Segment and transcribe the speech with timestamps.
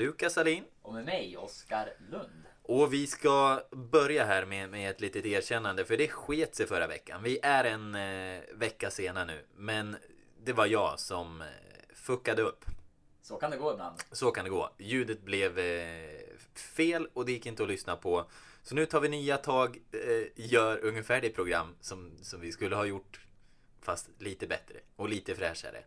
[0.00, 0.64] Lukas Alin.
[0.82, 2.44] Och med mig, Oskar Lund.
[2.62, 6.86] Och vi ska börja här med, med ett litet erkännande, för det sket sig förra
[6.86, 7.22] veckan.
[7.22, 9.96] Vi är en eh, vecka sena nu, men
[10.44, 11.46] det var jag som eh,
[11.94, 12.64] fuckade upp.
[13.22, 14.00] Så kan det gå ibland.
[14.12, 14.70] Så kan det gå.
[14.78, 16.20] Ljudet blev eh,
[16.54, 18.30] fel och det gick inte att lyssna på.
[18.62, 22.76] Så nu tar vi nya tag, eh, gör ungefär det program som, som vi skulle
[22.76, 23.20] ha gjort,
[23.80, 25.84] fast lite bättre och lite fräschare.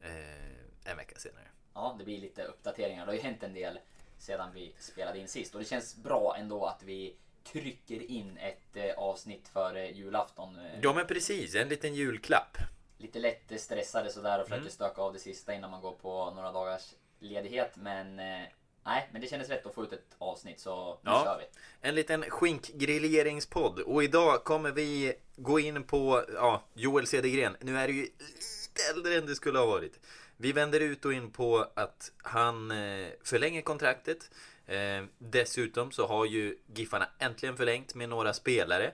[0.00, 1.45] Eh, en vecka senare.
[1.76, 3.06] Ja, det blir lite uppdateringar.
[3.06, 3.78] Det har ju hänt en del
[4.18, 5.54] sedan vi spelade in sist.
[5.54, 7.16] Och det känns bra ändå att vi
[7.52, 10.56] trycker in ett eh, avsnitt före julafton.
[10.58, 12.56] Eh, Ja men precis, en liten julklapp.
[12.98, 14.70] Lite lätt stressade sådär och försöker Mm.
[14.72, 17.72] stöka av det sista innan man går på några dagars ledighet.
[17.76, 18.48] Men eh,
[18.84, 21.22] nej, men det kändes rätt att få ut ett avsnitt så nu Ja.
[21.24, 21.44] kör vi.
[21.88, 23.80] En liten skinkgriljeringspodd.
[23.80, 27.56] Och idag kommer vi gå in på ja, Joel Cedergren.
[27.60, 30.00] Nu är det ju lite äldre än det skulle ha varit.
[30.36, 34.30] Vi vänder ut och in på att han eh, förlänger kontraktet.
[34.66, 38.84] Eh, dessutom så har ju Giffarna äntligen förlängt med några spelare.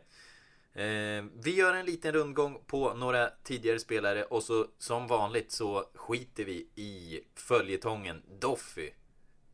[0.74, 5.90] Eh, vi gör en liten rundgång på några tidigare spelare och så som vanligt så
[5.94, 8.90] skiter vi i följetongen Doffy.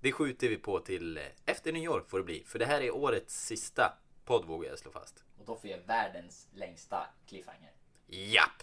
[0.00, 2.44] Det skjuter vi på till efter nyår får det bli.
[2.46, 5.24] För det här är årets sista podd vågar jag slå fast.
[5.38, 7.72] Och får jag världens längsta cliffhanger.
[8.06, 8.62] Japp!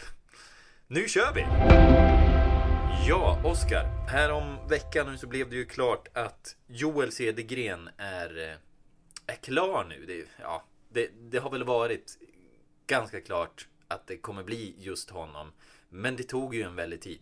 [0.88, 1.42] Nu kör vi!
[3.08, 3.86] Ja, Oskar.
[4.08, 8.56] Här om veckan nu så blev det ju klart att Joel Cedergren är, eh,
[9.28, 10.06] är klar nu.
[10.06, 12.18] Det, ja, det, det har väl varit
[12.88, 15.52] ganska klart att det kommer bli just honom.
[15.90, 17.20] Men det tog ju en väldig tid.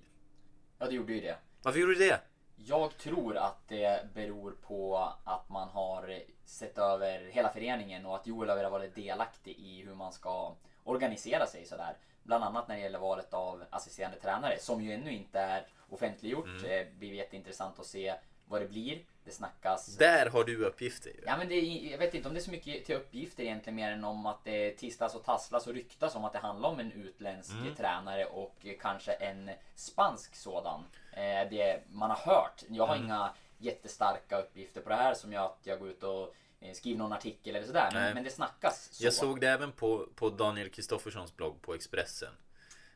[0.80, 1.38] Ja, det gjorde ju det.
[1.62, 2.22] Varför gjorde du det?
[2.56, 8.28] Jag tror att det beror på att man har sett över hela föreningen och att
[8.28, 11.98] Joel har vara delaktig i hur man ska organisera sig sådär.
[12.24, 16.46] Bland annat när det gäller valet av assisterande tränare som ju ännu inte är offentliggjort.
[16.46, 16.64] Mm.
[16.66, 18.16] Eh, Det blir jätteintressant att se
[18.48, 19.00] vad det blir.
[19.26, 19.98] Det snackas.
[19.98, 21.10] Där har du uppgifter.
[21.10, 21.24] ju.
[21.26, 23.92] Ja men det jag vet inte om det är så mycket till uppgifter egentligen mer
[23.92, 26.92] än om att det tistas och tasslas och ryktas om att det handlar om en
[26.92, 27.76] utländsk Mm.
[27.76, 30.84] tränare och kanske en spansk sådan.
[31.14, 32.64] Eh, det man har hört.
[32.70, 33.06] Jag har Mm.
[33.06, 36.98] inga jättestarka uppgifter på det här som gör att jag går ut och eh, skriver
[37.00, 37.90] någon artikel eller sådär.
[37.94, 39.04] Men, men det snackas så.
[39.06, 42.34] Jag såg det även på, på Daniel Kristofferssons blogg på Expressen.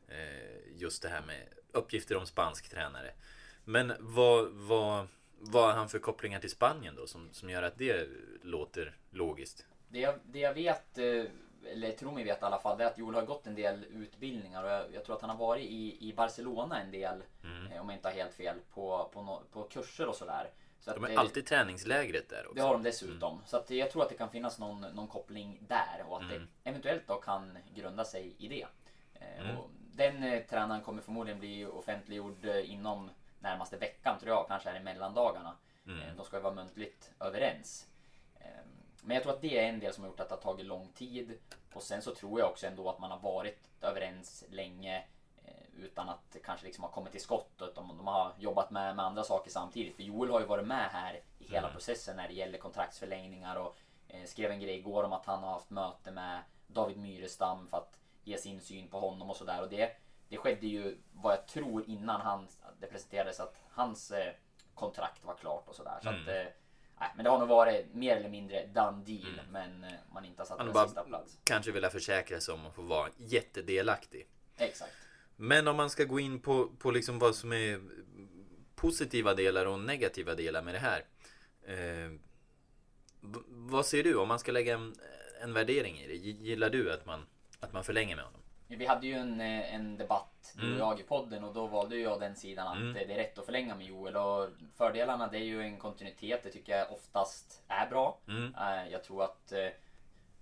[0.08, 3.12] Eh, just det här med uppgifter om spansk tränare.
[3.64, 5.08] Men vad, vad,
[5.40, 8.10] vad har han för kopplingar till Spanien då som, som gör att det
[8.42, 9.66] låter logiskt?
[9.90, 11.24] Det jag, det jag vet, eh,
[11.72, 13.84] eller tror mig vet i alla fall, det är att Joel har gått en del
[13.84, 17.82] utbildningar och jag, jag tror att han har varit i, i Barcelona en del, Mm.
[17.82, 20.50] om jag inte har helt fel, på, på, no, på kurser och sådär.
[20.94, 22.54] Så De är eh, alltid träningslägret där också.
[22.56, 23.42] Det har de dessutom.
[23.46, 26.48] Så att jag tror att det kan finnas någon, någon koppling där och att Mm.
[26.64, 28.66] det eventuellt då kan grunda sig i det.
[29.14, 29.58] Eh, Mm.
[29.58, 33.10] Och den eh, tränaren kommer förmodligen bli offentliggjord eh, inom
[33.40, 35.56] närmaste veckan tror jag, kanske här i mellandagarna.
[35.88, 36.00] Mm.
[36.00, 37.88] Eh, De ska ju vara muntligt överens.
[38.40, 38.46] Eh,
[39.02, 40.66] Men jag tror att det är en del som har gjort att det har tagit
[40.66, 41.38] lång tid.
[41.74, 45.04] Och sen så tror jag också ändå att man har varit överens länge
[45.78, 47.52] utan att kanske liksom ha kommit till skott.
[47.62, 49.96] Utan de har jobbat med, med andra saker samtidigt.
[49.96, 51.72] För Joel har ju varit med här i hela Mm.
[51.74, 53.78] processen när det gäller kontraktsförlängningar och
[54.08, 57.78] eh, skrev en grej igår om att han har haft möte med David Myrestam för
[57.78, 59.62] att ge sin syn på honom och sådär.
[59.62, 59.92] Och det,
[60.30, 62.48] det skedde ju vad jag tror innan han,
[62.80, 64.34] det presenterades att hans eh,
[64.74, 66.00] kontrakt var klart och sådär.
[66.04, 66.22] Så Mm.
[66.22, 66.34] att, eh,
[67.00, 70.42] nej, men det har nog varit mer eller mindre done deal men eh, man inte
[70.42, 71.38] har satt på sista plats.
[71.44, 74.28] kanske velat försäkra sig om att få vara jättedelaktig.
[74.58, 74.94] Exakt.
[75.40, 77.82] Men om man ska gå in på, på liksom vad som är
[78.76, 81.06] positiva delar och negativa delar med det här.
[81.68, 82.12] Eh,
[83.48, 84.96] vad ser du om man ska lägga en,
[85.42, 86.14] en värdering i det?
[86.16, 87.26] Gillar du att man,
[87.60, 88.42] att man förlänger med honom?
[88.68, 90.80] Vi hade ju en, eh, en debatt, du och Mm.
[90.80, 92.94] jag i podden och då valde jag den sidan att Mm.
[92.94, 96.50] det är rätt att förlänga med Joel och fördelarna det är ju en kontinuitet, det
[96.52, 98.20] tycker jag oftast är bra.
[98.28, 98.56] Mm.
[98.56, 99.68] Eh, Jag tror att eh,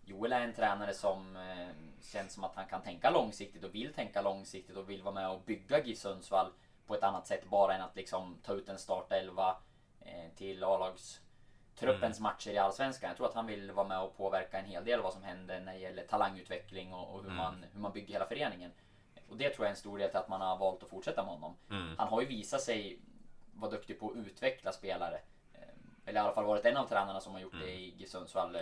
[0.05, 1.67] Joel är en tränare som eh,
[2.01, 5.29] känns som att han kan tänka långsiktigt och vill tänka långsiktigt och vill vara med
[5.29, 6.51] och bygga GIF Sundsvall
[6.87, 9.57] på ett annat sätt bara än att liksom ta ut en startelva
[10.01, 11.21] eh, till A-lags
[11.75, 13.07] truppens matcher i Allsvenskan.
[13.07, 15.59] Jag tror att han vill vara med och påverka en hel del vad som händer
[15.59, 18.71] när det gäller talangutveckling och, och hur, man, hur man bygger hela föreningen.
[19.29, 21.23] Och det tror jag är en stor del till att man har valt att fortsätta
[21.23, 21.55] med honom.
[21.97, 22.99] Han har ju visat sig
[23.53, 25.19] vara duktig på att utveckla spelare.
[25.53, 25.59] Eh,
[26.05, 28.57] Eller i alla fall varit en av tränarna som har gjort det i GIF Sundsvall.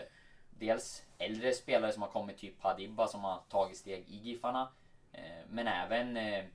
[0.63, 4.69] Dels äldre spelare som har kommit, typ Hadibba som har tagit steg i Giffarna.
[5.11, 6.45] Eh, Men även eh,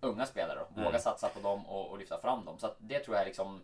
[0.00, 0.82] unga spelare då.
[0.82, 2.58] Våga satsa på dem och, och lyfta fram dem.
[2.58, 3.60] Så det tror jag är liksom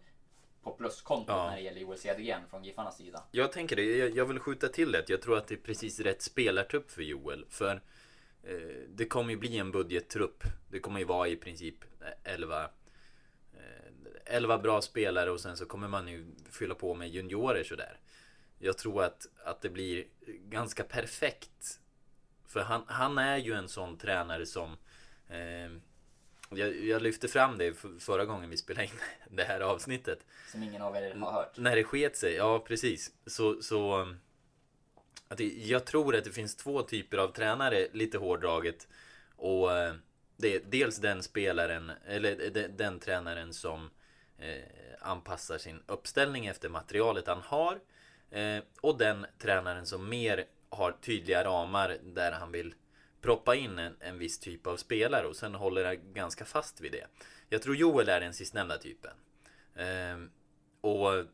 [0.63, 1.47] på pluskontot Ja.
[1.51, 3.23] när det gäller Joel Cedergren från Giffarnas sida.
[3.31, 5.09] Jag tänker det, jag, jag vill skjuta till det.
[5.11, 7.47] Jag tror att det är precis rätt spelartrupp för Joel.
[7.49, 7.81] För
[8.43, 8.53] eh,
[8.89, 10.45] det kommer ju bli en budgettrupp.
[10.71, 11.77] Det kommer ju vara i princip
[12.25, 12.71] 11 eh,
[14.25, 17.99] 11 bra spelare och sen så kommer man ju fylla på med juniorer sådär.
[18.63, 20.05] Jag tror att, att det blir
[20.49, 21.81] ganska perfekt.
[22.47, 24.77] För han, han är ju en sån tränare som
[25.29, 25.71] eh,
[26.51, 28.91] jag, jag lyfte fram det förra gången vi spelade in
[29.31, 30.27] det här avsnittet.
[30.53, 31.59] Som ingen av er har hört.
[31.59, 33.13] När det sket sig, ja precis.
[33.27, 34.09] Så, så
[35.29, 38.89] att det, jag tror att det finns två typer av tränare, lite hårdraget.
[39.37, 39.95] Och eh,
[40.37, 43.91] det är dels den spelaren, eller den, den tränaren som
[44.39, 44.63] eh,
[45.01, 47.81] anpassar sin uppställning efter materialet han har.
[48.31, 52.75] Eh, och den tränaren som mer har tydliga ramar där han vill
[53.21, 56.93] proppa in en, en viss typ av spelare och sen håller han ganska fast vid
[56.93, 57.07] det.
[57.49, 59.17] Jag tror Joel är den sistnämnda typen.
[59.75, 60.19] Eh,
[60.81, 61.25] och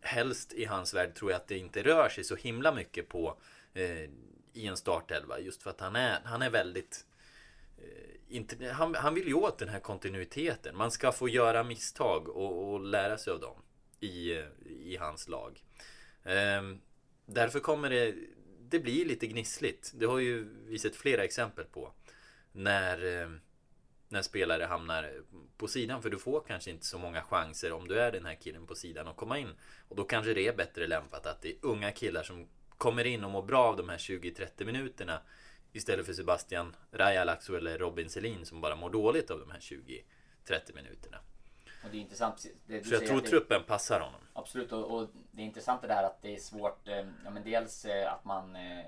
[0.00, 3.38] helst i hans värld tror jag att det inte rör sig så himla mycket på
[3.74, 4.10] eh,
[4.52, 7.06] i en startelva just för att han är, han är väldigt
[7.78, 10.76] eh, inte, han, han vill ju åt den här kontinuiteten.
[10.76, 13.63] Man ska få göra misstag och, och lära sig av dem
[14.04, 14.44] i,
[14.84, 15.62] i hans lag.
[16.24, 16.80] Ehm,
[17.26, 18.14] därför kommer det
[18.68, 19.92] det blir lite gnissligt.
[19.94, 21.92] Det har ju vi sett flera exempel på.
[22.52, 23.28] När eh,
[24.08, 25.12] när spelare hamnar
[25.56, 28.34] på sidan för du får kanske inte så många chanser om du är den här
[28.34, 29.48] killen på sidan att komma in.
[29.88, 33.24] Och då kanske det är bättre lämpat att det är unga killar som kommer in
[33.24, 35.20] och mår bra av de här 20-30 minuterna
[35.72, 40.74] istället för Sebastian Rajalaxo eller Robin Selin som bara mår dåligt av de här 20-30
[40.74, 41.18] minuterna.
[41.84, 42.46] Och det är intressant.
[42.66, 44.20] Det, du Så jag tror det- truppen passar honom.
[44.32, 46.88] Absolut, och, och det är intressant det där att det är svårt.
[46.88, 48.84] Eh, ja, men dels eh, att man, eh,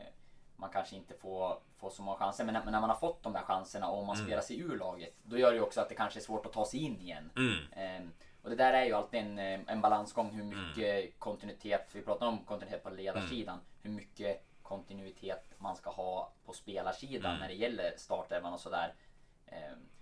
[0.57, 2.45] man kanske inte får, får så många chanser.
[2.45, 4.79] Men när, men när man har fått de där chanserna och man spelar sig ur
[4.79, 5.15] laget.
[5.23, 7.31] Då gör det ju också att det kanske är svårt att ta sig in igen.
[7.73, 8.07] Eh,
[8.43, 10.31] och det där är ju alltid en, eh, en balansgång.
[10.31, 13.61] Hur mycket kontinuitet, vi pratar om kontinuitet på ledarsidan.
[13.83, 18.95] Hur mycket kontinuitet man ska ha på spelarsidan när det gäller startelvan och sådär.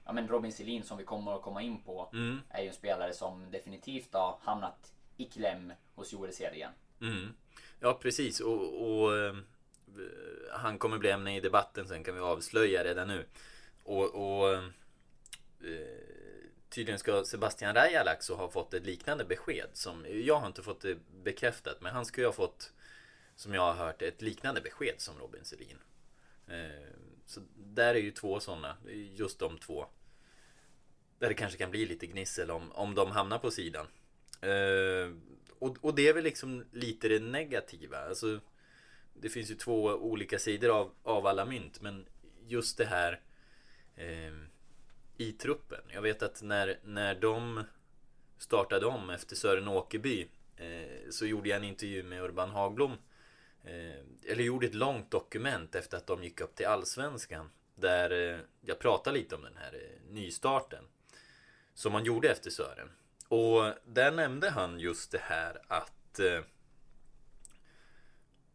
[0.04, 2.10] Eh, Ja men Robin Selin som vi kommer att komma in på
[2.48, 6.72] är ju en spelare som definitivt har hamnat i kläm hos Joel Cedergren.
[7.00, 7.34] Mm.
[7.80, 8.40] Ja, precis.
[8.40, 9.36] Och, och eh,
[10.52, 13.26] han kommer bli ämne i debatten sen kan vi avslöja redan nu.
[13.82, 14.62] Och, och eh,
[16.68, 19.68] tydligen ska Sebastian Rajalaxo ha fått ett liknande besked.
[19.72, 22.72] Som, jag har inte fått det bekräftat, men han ska ju ha fått,
[23.36, 25.78] som jag har hört, ett liknande besked som Robin Selin.
[27.26, 28.76] Så där är ju två sådana,
[29.14, 29.86] just de två.
[31.18, 33.86] Där det kanske kan bli lite gnissel om, om de hamnar på sidan.
[34.40, 35.12] Eh,
[35.58, 37.98] och, och det är väl liksom lite det negativa.
[37.98, 38.40] Alltså,
[39.14, 41.80] det finns ju två olika sidor av, av alla mynt.
[41.80, 42.06] Men
[42.46, 43.20] just det här
[43.96, 44.34] eh,
[45.16, 45.80] i truppen.
[45.92, 47.64] Jag vet att när, när de
[48.38, 52.96] startade om efter Sören Åkerby eh, så gjorde jag en intervju med Urban Hagblom.
[53.64, 57.50] Eh, eller gjorde ett långt dokument efter att de gick upp till Allsvenskan.
[57.74, 60.84] Där eh, jag pratade lite om den här eh, nystarten.
[61.74, 62.90] Som man gjorde efter Sören.
[63.28, 66.20] Och där nämnde han just det här att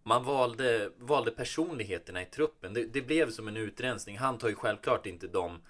[0.03, 2.73] man valde, valde personligheterna i truppen.
[2.73, 4.17] Det, det blev som en utrensning.
[4.17, 5.61] Han tar ju självklart inte de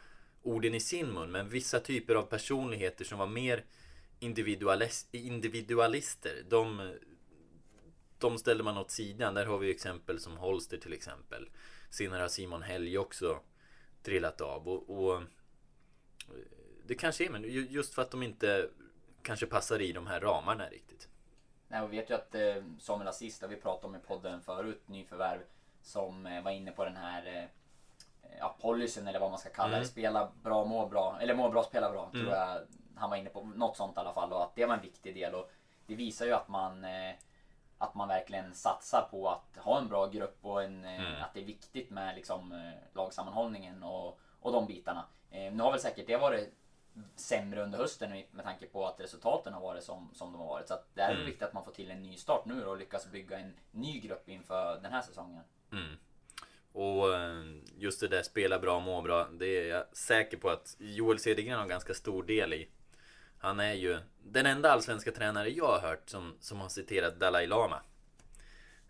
[0.44, 1.32] orden i sin mun.
[1.32, 3.66] Men vissa typer av personligheter som var mer
[4.20, 6.44] individualis- individualister.
[6.50, 6.94] De,
[8.20, 9.34] de ställde man åt sidan.
[9.34, 11.50] Där har vi exempel som Holster till exempel.
[11.90, 13.40] Senare har Simon Helg också
[14.04, 14.68] trillat av.
[14.70, 15.22] Och, och
[16.86, 18.70] det kanske är, men ju- just för att de inte
[19.22, 21.10] kanske passar i de här ramarna riktigt.
[21.68, 24.42] Nej, och vi vet ju att eh, Samuel Assist, har vi pratat om i podden
[24.42, 25.40] förut, nyförvärv,
[25.82, 27.44] som eh, var inne på den här eh,
[28.40, 29.86] ja, policyn eller vad man ska kalla det.
[29.86, 31.18] Spela bra, må bra.
[31.22, 32.12] Eller må bra, spela bra.
[32.12, 32.62] Tror jag
[32.96, 33.44] han var inne på.
[33.44, 34.34] Något sånt i alla fall.
[34.34, 35.36] Och att det var en viktig del.
[35.36, 35.52] Och
[35.88, 37.14] det visar ju att man eh,
[37.80, 41.42] att man verkligen satsar på att ha en bra grupp och en, eh, att det
[41.42, 45.06] är viktigt med liksom, eh, lagsammanhållningen och, och de bitarna.
[45.32, 46.54] Eh, nu har väl säkert det varit
[47.16, 50.68] sämre under hösten med tanke på att resultaten har varit som, som de har varit.
[50.68, 51.26] Så att det är mm.
[51.26, 54.30] viktigt att man får till en ny start nu och lyckas bygga en ny grupp
[54.30, 55.44] inför den här säsongen.
[56.72, 57.44] Och eh,
[57.78, 59.28] just det där spela bra, må bra.
[59.32, 62.70] Det är jag säker på att Joel Cedergren har ganska stor del i.
[63.40, 67.48] Han är ju den enda allsvenska tränare jag har hört som, som har citerat Dalai
[67.48, 67.82] Lama.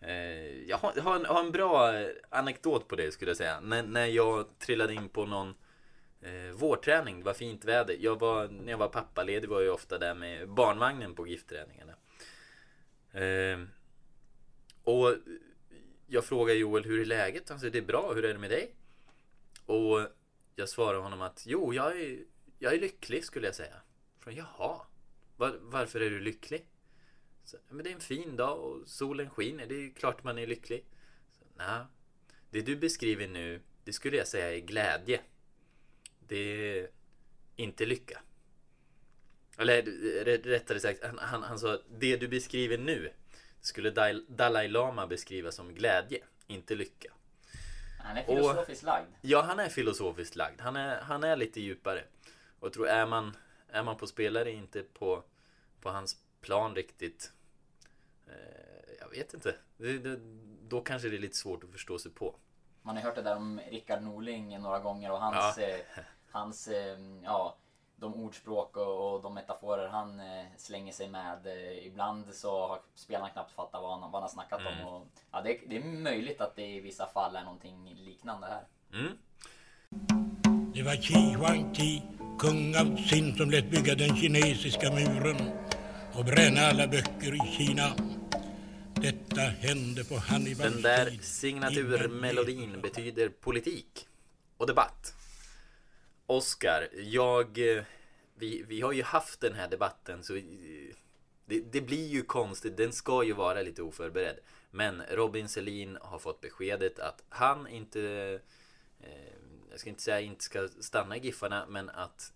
[0.02, 3.60] Eh, jag har, har, en, har en bra eh, anekdot på det skulle jag säga.
[3.60, 5.56] När, när jag trillade in på någon
[6.22, 7.96] eh, vårträning, det var fint väder.
[8.00, 11.94] Jag var, när jag var pappaledig var jag ofta där med barnvagnen på giftträningarna.
[13.12, 13.60] Eh,
[14.84, 15.16] och
[16.08, 17.50] jag frågar Joel, hur är läget?
[17.50, 18.76] Han säger, det är bra, hur är det med dig?
[19.66, 20.08] Och
[20.56, 22.20] jag svarar honom att, jo, jag är,
[22.60, 23.76] jag är lycklig skulle jag säga.
[24.20, 24.82] Från, Jaha,
[25.38, 26.66] var, varför är du lycklig?
[27.44, 30.48] Så, men det är en fin dag och solen skiner, det är klart man är
[30.48, 30.86] lycklig.
[31.56, 31.86] Nej,
[32.50, 35.22] det du beskriver nu, det skulle jag säga är glädje.
[36.28, 36.90] Det är
[37.56, 38.22] inte lycka.
[39.58, 39.82] Eller
[40.44, 43.12] rättare sagt, han, han, han sa det du beskriver nu
[43.62, 47.14] skulle Dal- Dalai Lama beskriva som glädje, inte lycka.
[48.00, 49.08] Han är filosofiskt lagd.
[49.22, 50.62] Ja, han är filosofiskt lagd.
[50.62, 52.04] Han är, han är lite djupare.
[52.60, 53.36] Och tror, är man,
[53.72, 55.24] är man på spelare inte på,
[55.82, 57.32] på hans plan riktigt.
[58.28, 59.56] Eh, jag vet inte.
[59.78, 60.20] Det, det,
[60.68, 62.36] då kanske det är lite svårt att förstå sig på.
[62.82, 65.68] Man har hört det där om Rickard Norling några gånger och hans, Ja.
[65.68, 65.80] eh,
[66.32, 67.58] hans eh, ja,
[67.96, 71.48] de ordspråk och, och de metaforer han eh, slänger sig med.
[71.48, 74.88] Eh, ibland så har spelarna knappt fattat vad han, vad han har snackat Mm.
[74.88, 74.94] om.
[74.94, 78.64] Och, ja, det, det är möjligt att det i vissa fall är någonting liknande här.
[78.94, 79.18] Mm.
[80.74, 82.02] Det var Qi Huangti,
[82.40, 85.52] kung av Qin, som lät bygga den kinesiska muren
[86.14, 87.96] och bränna alla böcker i Kina.
[89.02, 94.08] Detta hände på Hannibals Den där signaturmelodin betyder politik
[94.58, 95.14] och debatt.
[96.26, 97.78] Oscar, jag...
[97.78, 97.84] eh,
[98.36, 100.36] Vi, vi har ju haft den här debatten så...
[100.36, 100.44] eh,
[101.46, 104.40] Det, det blir ju konstigt, den ska ju vara lite oförberedd.
[104.72, 108.02] Men Robin Selin har fått beskedet att han inte...
[109.02, 109.39] Eh,
[109.72, 112.34] jag ska inte säga inte ska stanna i Giffarna, men att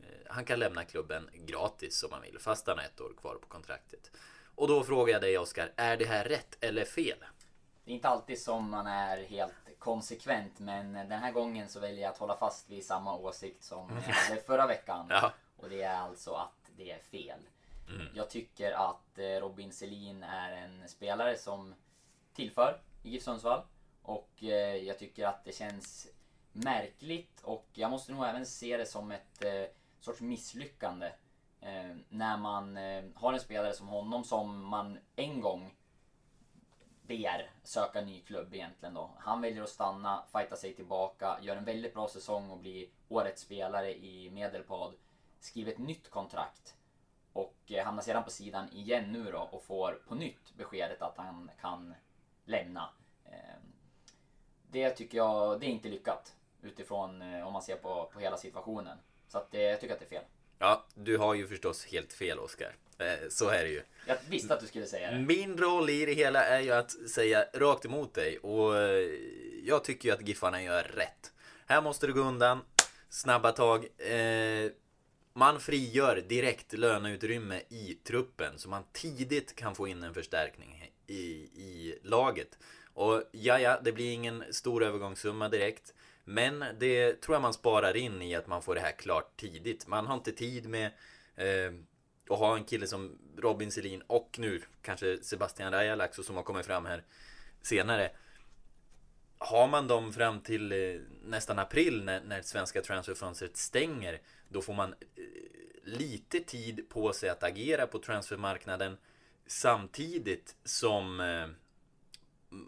[0.00, 3.34] eh, han kan lämna klubben gratis om han vill, fast han har ett år kvar
[3.34, 4.10] på kontraktet.
[4.54, 7.18] Och då frågar jag dig Oscar, är det här rätt eller fel?
[7.84, 12.02] Det är inte alltid som man är helt konsekvent men den här gången så väljer
[12.02, 15.06] jag att hålla fast vid samma åsikt som hade förra veckan.
[15.10, 15.32] Ja.
[15.56, 17.40] Och det är alltså att det är fel.
[18.14, 21.74] Jag tycker att eh, Robin Selin är en spelare som
[22.34, 23.62] tillför i GIF Sundsvall.
[24.02, 26.08] Och eh, jag tycker att det känns
[26.54, 29.64] märkligt och jag måste nog även se det som ett eh,
[30.00, 31.12] sorts misslyckande.
[31.60, 35.74] Eh, när man eh, har en spelare som honom som man en gång
[37.02, 39.10] ber söka ny klubb egentligen då.
[39.18, 43.42] Han väljer att stanna, fighta sig tillbaka, gör en väldigt bra säsong och blir årets
[43.42, 44.94] spelare i Medelpad.
[45.40, 46.76] Skriver ett nytt kontrakt
[47.32, 51.16] och eh, hamnar sedan på sidan igen nu då och får på nytt beskedet att
[51.16, 51.94] han kan
[52.44, 52.90] lämna.
[53.24, 53.58] Eh,
[54.70, 58.36] Det tycker jag, det är inte lyckat utifrån eh, om man ser på, på hela
[58.36, 58.98] situationen.
[59.28, 60.24] Så att det, jag tycker att det är fel.
[60.58, 62.76] Ja, du har ju förstås helt fel Oscar.
[62.98, 63.82] Eh, Så är det ju.
[64.06, 65.18] Jag visste att du skulle säga det.
[65.18, 69.08] Min roll i det hela är ju att säga rakt emot dig och eh,
[69.64, 71.32] jag tycker ju att Giffarna gör rätt.
[71.66, 72.60] Här måste det gå undan,
[73.08, 73.84] snabba tag.
[73.98, 74.70] Eh,
[75.36, 81.14] Man frigör direkt löneutrymme i truppen så man tidigt kan få in en förstärkning i,
[81.54, 82.58] i laget.
[82.94, 85.94] Och ja, ja, det blir ingen stor övergångssumma direkt.
[86.24, 89.86] Men det tror jag man sparar in i att man får det här klart tidigt.
[89.86, 90.90] Man har inte tid med
[91.36, 91.72] eh,
[92.30, 96.66] att ha en kille som Robin Selin och nu kanske Sebastian Rajalax som har kommit
[96.66, 97.04] fram här
[97.62, 98.10] senare.
[99.38, 104.74] Har man dem fram till eh, nästan april när, när svenska transferfönstret stänger då får
[104.74, 105.24] man eh,
[105.84, 108.96] lite tid på sig att agera på transfermarknaden
[109.46, 111.46] samtidigt som eh,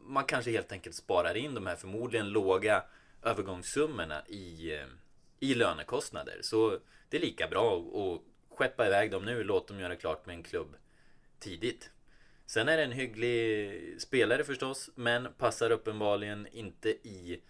[0.07, 2.83] man kanske helt enkelt sparar in de här förmodligen låga
[3.27, 4.87] övergångssummorna i, eh,
[5.41, 6.39] i lönekostnader.
[6.43, 6.79] Så
[7.09, 8.23] det är lika bra att-
[8.59, 10.77] skeppa iväg dem nu, låt dem göra klart med en klubb
[11.39, 11.91] tidigt.
[12.47, 17.41] Sen är det en hygglig spelare förstås, men passar uppenbarligen inte i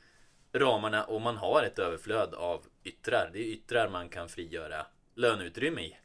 [0.52, 3.30] ramarna och man har ett överflöd av yttrar.
[3.32, 5.96] Det är yttrar man kan frigöra löneutrymme i.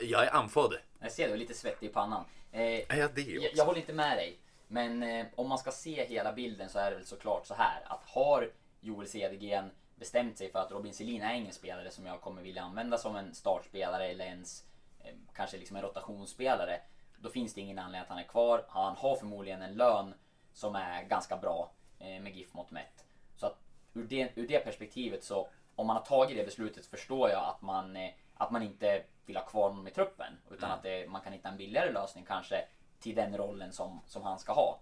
[0.00, 0.76] Jag, är andfådd.
[1.00, 2.24] Jag ser du är lite svettig i pannan.
[2.52, 4.38] Eh, jag det jag, jag håller inte med dig.
[4.68, 7.82] Men eh, om man ska se hela bilden så är det väl såklart så här
[7.84, 12.20] att har Joel Cedergren bestämt sig för att Robin Selin är ingen spelare som jag
[12.20, 14.64] kommer vilja använda som en startspelare eller ens
[15.04, 16.80] eh, kanske liksom en rotationsspelare.
[17.18, 18.64] Då finns det ingen anledning att han är kvar.
[18.68, 20.14] Han har förmodligen en lön
[20.52, 23.04] som är ganska bra eh, med GIF mått mätt.
[23.36, 23.58] Så att
[23.94, 27.62] ur det, ur det perspektivet så om man har tagit det beslutet förstår jag att
[27.62, 30.38] man, eh, att man inte vill ha kvar honom i truppen.
[30.50, 32.64] Utan att det, man kan hitta en billigare lösning kanske
[33.06, 34.80] till den rollen som, som han ska ha.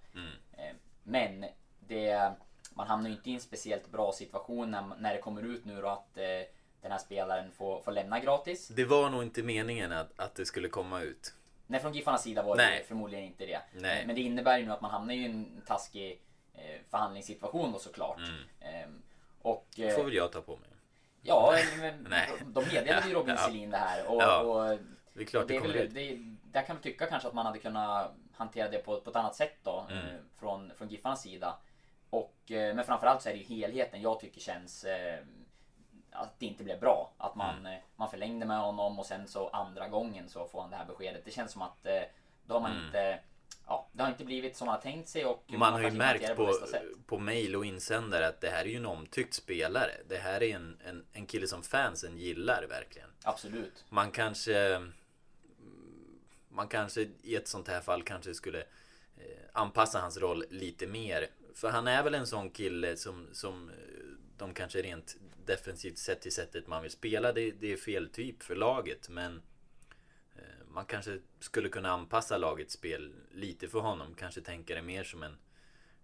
[0.57, 1.45] Eh, Men
[1.81, 2.33] det,
[2.75, 5.81] man hamnar ju inte i en speciellt bra situation när, när det kommer ut nu
[5.81, 6.25] då att eh,
[6.83, 8.69] den här spelaren får, får lämna gratis.
[8.69, 11.35] Det var nog inte meningen att, att det skulle komma ut.
[11.67, 12.85] Nej, från Giffarnas sida var det Nej.
[12.89, 13.61] förmodligen inte det.
[13.75, 14.07] Nej.
[14.07, 16.21] Men det innebär ju nu att man hamnar i en taskig
[16.55, 18.19] eh, förhandlingssituation då såklart.
[18.61, 19.03] Ehm,
[19.43, 19.95] och, Mm.
[19.97, 20.69] får väl jag ta på mig.
[21.23, 22.05] Ja, men
[22.55, 23.47] de meddelade ju Robin Ja.
[23.47, 24.07] Selin det här.
[24.07, 24.41] Och, Ja.
[24.41, 24.79] och
[25.15, 25.95] Det är klart det det kommer väl, ut.
[25.95, 26.19] det,
[26.53, 29.35] där kan vi tycka kanske att man hade kunnat hantera det på, på ett annat
[29.37, 29.87] sätt då.
[29.91, 30.07] Mm.
[30.07, 31.57] eh, Från, från Giffarnas sida.
[32.11, 35.19] Och, eh, men framförallt så är det ju helheten jag tycker känns eh,
[36.13, 37.13] att det inte blev bra.
[37.19, 37.81] Att man, Mm.
[37.97, 41.25] man förlängde med honom och sen så andra gången så får han det här beskedet.
[41.25, 42.03] Det känns som att eh,
[42.47, 43.19] då har man inte
[43.67, 45.59] Ja, det har inte blivit som man har tänkt sig och Mm.
[45.61, 46.83] Man har ju märkt på, sätt.
[47.07, 49.91] på mail och insändare att det här är ju en omtyckt spelare.
[50.09, 53.09] Det här är en, en, en kille som fansen gillar verkligen.
[53.25, 53.85] Absolut.
[53.89, 54.81] Man kanske
[56.55, 58.61] man kanske i ett sånt här fall kanske skulle
[59.17, 61.29] eh, Anpassa hans roll lite mer.
[61.55, 63.75] För han är väl en sån kille som, som eh,
[64.37, 68.43] De kanske rent defensivt sett till sättet man vill spela Det, det är fel typ
[68.43, 69.43] för laget men
[70.37, 75.05] eh, Man kanske skulle kunna anpassa lagets spel lite för honom Kanske tänka det mer
[75.05, 75.37] som en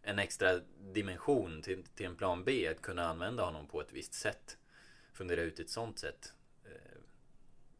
[0.03, 0.61] En extra
[0.93, 4.57] dimension till, till en plan B Att kunna använda honom på ett visst sätt
[5.13, 7.01] Fundera ut ett sånt sätt Eh,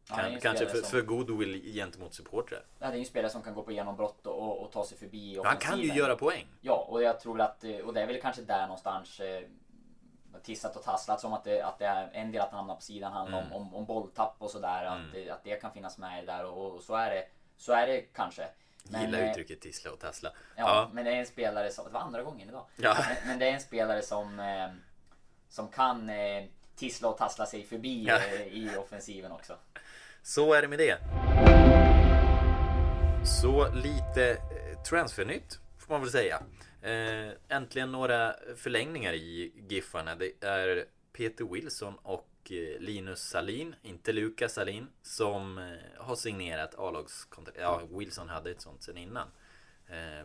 [0.11, 2.63] kan, kanske för, som- för goodwill gentemot supportrar.
[2.79, 4.97] Det är ju en spelare som kan gå på genombrott och, och, och ta sig
[4.97, 6.47] förbi Han kan ju göra poäng.
[6.61, 9.41] Ja, och jag tror att, eh, och det är väl kanske där någonstans eh,
[10.43, 12.81] tissat och tasslat som att det, att det är en del att han hamnar på
[12.81, 13.53] sidan handlar Mm.
[13.53, 14.85] om, om, om bolltapp och sådär.
[14.85, 17.25] Att, det- att det kan finnas med där och, och så är det.
[17.57, 18.47] Så är det kanske.
[19.01, 20.29] Gillar eh, uttrycket tissla och tassla.
[20.55, 20.89] Ja, Ja.
[20.93, 22.65] men det är en spelare som, det var andra gången idag.
[22.75, 22.97] Ja.
[23.07, 24.69] Men, men det är en spelare som, eh,
[25.49, 26.43] som kan eh,
[26.75, 28.15] tissla och tassla sig förbi Ja.
[28.17, 29.53] eh, i offensiven också.
[30.23, 30.97] Så är det med det.
[33.25, 36.43] Så lite eh, transfernytt får man väl säga.
[36.81, 40.15] Eh, äntligen några förlängningar i Giffarna.
[40.15, 47.57] Det är Peter Wilson och eh, Linus Salin, inte Lukas Salin, som har signerat A-lagskontrakt.
[47.61, 49.27] Ja, Wilson hade ett sånt sen innan.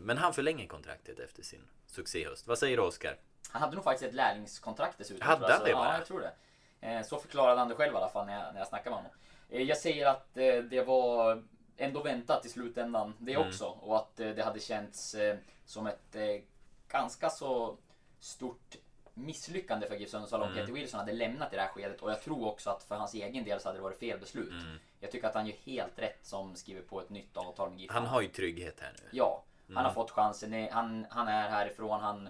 [0.01, 2.47] Men han förlänger kontraktet efter sin succéhöst.
[2.47, 3.17] Vad säger du Oskar?
[3.51, 5.27] Han hade nog faktiskt ett lärlingskontrakt dessutom.
[5.29, 5.85] Hade han det bara?
[5.93, 6.21] Ja, jag tror
[6.81, 7.05] det.
[7.05, 9.13] Så förklarade han det själv i alla fall när jag, när jag snackade med honom.
[9.51, 11.43] Eh, Jag säger att eh, det var
[11.77, 13.49] ändå väntat i slutändan det Mm.
[13.49, 13.65] också.
[13.67, 15.17] Och att eh, det hade känts
[15.65, 16.17] som ett
[16.89, 17.77] ganska så
[18.21, 18.77] stort
[19.15, 20.59] misslyckande för GIF Sundsvall om Mm.
[20.61, 22.03] Peter Wilson hade lämnat i det här skedet.
[22.03, 24.51] Och jag tror också att för hans egen del så hade det varit fel beslut.
[24.51, 24.79] Mm.
[25.01, 27.91] Jag tycker att han gör helt rätt som skriver på ett nytt avtal med GIF.
[27.91, 29.09] Han har ju trygghet här nu.
[29.13, 29.85] Ja, han Mm.
[29.85, 30.69] har fått chansen.
[30.73, 32.29] Han, han är härifrån, han,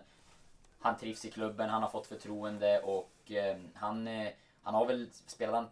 [0.80, 4.08] han trivs i klubben, han har fått förtroende och eh, han,
[4.62, 5.70] han har väl spelat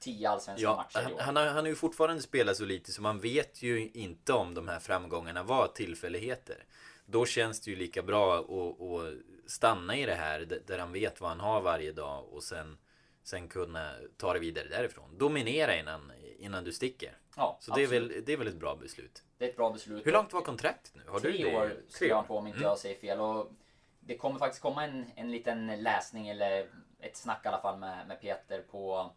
[0.00, 1.18] 10 allsvenska Ja, matcher i år.
[1.20, 4.54] han, har, han har ju fortfarande spelat så lite så man vet ju inte om
[4.54, 6.64] de här framgångarna var tillfälligheter.
[7.06, 9.14] Då känns det ju lika bra att, att
[9.50, 12.78] stanna i det här där han vet vad han har varje dag och sen,
[13.22, 15.18] sen kunna ta det vidare därifrån.
[15.18, 17.16] Dominera innan, innan du sticker.
[17.36, 18.10] ja, Så det är, absolut.
[18.16, 19.22] väl, det är väl ett bra beslut.
[19.38, 20.06] det är ett bra beslut.
[20.06, 21.02] Hur långt var kontraktet nu?
[21.08, 21.56] Har du Tre det?
[21.56, 22.68] år skrev han på om inte Mm.
[22.68, 23.20] jag säger fel.
[23.20, 23.52] Och
[24.00, 26.68] det kommer faktiskt komma en, en liten läsning eller
[27.00, 29.12] ett snack i alla fall med, med Peter på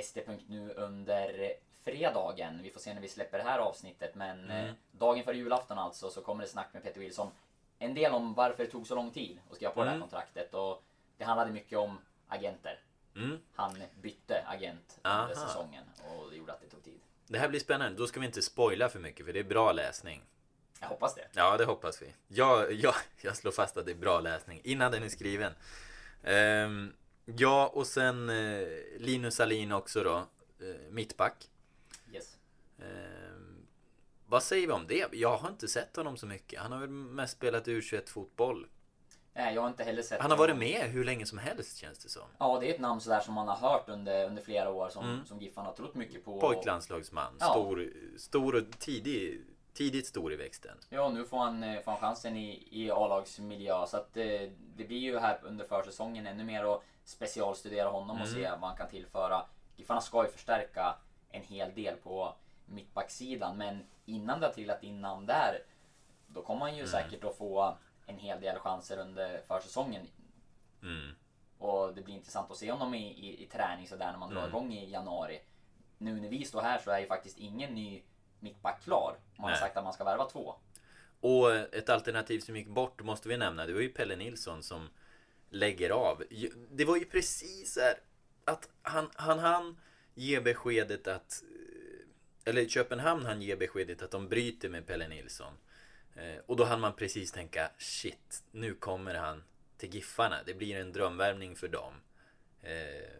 [0.00, 1.52] st.nu under
[1.84, 2.62] fredagen.
[2.62, 4.14] Vi får se när vi släpper det här avsnittet.
[4.14, 4.66] Men Mm.
[4.66, 7.30] eh, dagen före julafton alltså så kommer det snack med Peter Wilson.
[7.78, 10.08] En del om varför det tog så lång tid att skriva på det här Mm.
[10.08, 10.54] kontraktet.
[10.54, 10.82] Och
[11.18, 12.80] det handlade mycket om agenter.
[13.16, 13.38] Mm.
[13.54, 15.34] Han bytte agent under Aha.
[15.34, 17.00] säsongen och det gjorde att det tog tid.
[17.26, 17.98] Det här blir spännande.
[17.98, 20.22] Då ska vi inte spoila för mycket för det är bra läsning.
[20.80, 21.28] Jag hoppas det.
[21.32, 22.12] Ja, det hoppas vi.
[22.28, 25.52] Jag, jag, jag slår fast att det är bra läsning innan den är skriven.
[26.24, 26.92] Ehm,
[27.26, 28.66] ja, och sen eh,
[28.98, 30.16] Linus Alin också då.
[30.60, 31.50] Eh, mittback.
[32.12, 32.36] Yes.
[32.78, 33.66] Ehm,
[34.26, 35.06] vad säger vi om det?
[35.12, 36.60] Jag har inte sett honom så mycket.
[36.60, 38.66] Han har väl mest spelat U21-fotboll.
[39.34, 40.56] Nej, jag har inte heller sett Han har honom.
[40.58, 42.22] varit med hur länge som helst känns det som.
[42.38, 45.04] Ja, det är ett namn sådär som man har hört under, under flera år som,
[45.04, 45.26] Mm.
[45.26, 46.40] som Giffan har trott mycket på.
[46.40, 47.36] Pojklandslagsman.
[47.40, 47.46] Ja.
[47.50, 49.42] Stor, stor och tidig,
[49.74, 50.78] tidigt stor i växten.
[50.88, 53.86] Ja, nu får han, eh, får han chansen i, i A-lagsmiljö.
[53.86, 54.24] Så att eh,
[54.76, 58.34] det blir ju här under försäsongen ännu mer att specialstudera honom och Mm.
[58.34, 59.42] se vad han kan tillföra.
[59.76, 60.94] Giffarna ska ju förstärka
[61.30, 62.34] en hel del på
[62.66, 63.56] mittbacksidan.
[63.56, 65.62] Men innan det har trillat in namn där,
[66.26, 66.90] då kommer han ju Mm.
[66.90, 70.06] säkert att få en hel del chanser under försäsongen.
[70.82, 71.10] Mm.
[71.58, 74.38] Och det blir intressant att se honom i, i, i träning sådär när man drar
[74.38, 74.50] Mm.
[74.50, 75.40] igång i januari.
[75.98, 78.02] Nu när vi står här så är ju faktiskt ingen ny
[78.40, 79.16] mittback klar.
[79.36, 79.50] Man Nej.
[79.54, 80.54] har sagt att man ska värva två.
[81.20, 83.66] Och ett alternativ som gick bort måste vi nämna.
[83.66, 84.88] Det var ju Pelle Nilsson som
[85.50, 86.24] lägger av.
[86.70, 87.98] Det var ju precis här
[88.44, 89.76] att han, han, han
[90.14, 95.52] ger beskedet att eh, eller Köpenhamn han ger beskedet att de bryter med Pelle Nilsson.
[96.14, 99.42] Eh, Och då hann man precis tänka shit, nu kommer han
[99.76, 100.42] till Giffarna.
[100.46, 101.94] Det blir en drömvärmning för dem.
[102.62, 103.10] Eh,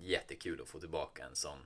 [0.00, 1.58] jättekul att få tillbaka en sån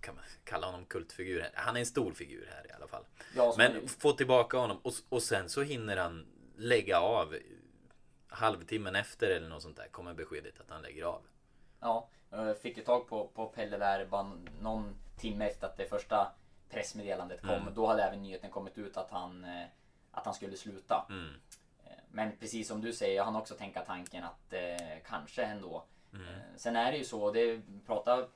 [0.00, 1.50] kan man kalla honom kultfigur här.
[1.54, 3.04] Han är en stor figur här i alla fall.
[3.36, 7.36] Ja, Men få tillbaka honom och, och sen så hinner han lägga av
[8.34, 11.22] halvtimmen efter eller något sånt där kommer beskedet att han lägger av.
[11.80, 15.86] Ja, jag fick ju tag på, på Pelle där bara någon timme efter att det
[15.86, 16.32] första
[16.70, 17.50] pressmeddelandet kom.
[17.50, 17.74] Mm.
[17.74, 19.66] Då hade även nyheten kommit ut att han, eh,
[20.10, 21.06] att han skulle sluta.
[21.08, 21.34] Mm.
[21.84, 25.84] Eh, Men precis som du säger, jag hann också tänka tanken att eh, kanske ändå.
[26.12, 26.26] Mm.
[26.28, 28.28] Eh, sen är det ju så, det pratar,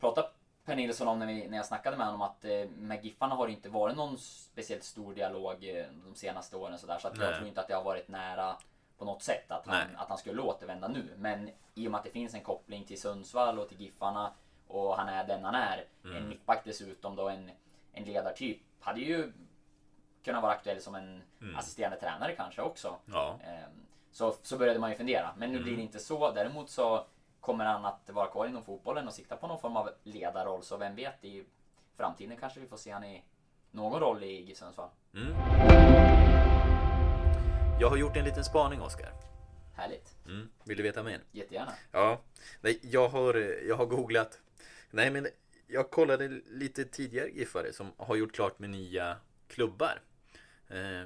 [0.00, 0.30] pratar
[0.64, 3.46] Per Nilsson om när, vi, när jag snackade med honom att eh, med Giffarna har
[3.46, 6.98] det inte varit någon speciellt stor dialog de senaste åren sådär.
[6.98, 8.56] Så att jag tror inte att det har varit nära
[8.98, 9.96] på något sätt att han, Nej.
[9.96, 11.14] att han skulle återvända nu.
[11.16, 14.32] Men i och med att det finns en koppling till Sundsvall och till Giffarna
[14.68, 15.84] och han är den han är.
[16.04, 16.16] Mm.
[16.16, 17.50] En mittback dessutom då, en,
[17.92, 18.58] en ledartyp.
[18.80, 19.32] Hade ju
[20.24, 21.56] kunnat vara aktuell som en Mm.
[21.56, 22.96] assisterande tränare kanske också.
[23.04, 23.38] Ja.
[23.44, 23.70] Ehm,
[24.10, 25.30] Så, så började man ju fundera.
[25.36, 25.64] Men nu Mm.
[25.64, 26.30] blir det inte så.
[26.32, 27.04] Däremot så
[27.40, 30.62] kommer han att vara kvar inom fotbollen och sikta på någon form av ledarroll.
[30.62, 31.44] Så vem vet, i
[31.96, 33.24] framtiden kanske vi får se han i
[33.70, 34.88] någon roll i GIF Sundsvall.
[35.14, 36.37] Mm.
[37.80, 39.12] Jag har gjort en liten spaning Oskar.
[39.76, 40.16] Härligt.
[40.26, 40.48] Mm.
[40.64, 41.20] Vill du veta mer?
[41.32, 41.72] Jättegärna.
[41.92, 42.22] Ja,
[42.60, 43.34] nej, jag har,
[43.68, 44.40] jag har googlat.
[44.90, 45.26] Nej, men
[45.66, 49.16] jag kollade lite tidigare Giffare som har gjort klart med nya
[49.48, 50.00] klubbar.
[50.68, 51.02] Eh,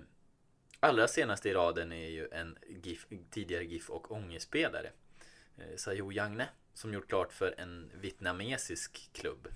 [0.81, 4.91] allra senaste i raden är ju en GIF, tidigare GIF och Ångespelare.
[5.57, 9.49] Eh, Sayo Yagne som gjort klart för en vietnamesisk klubb.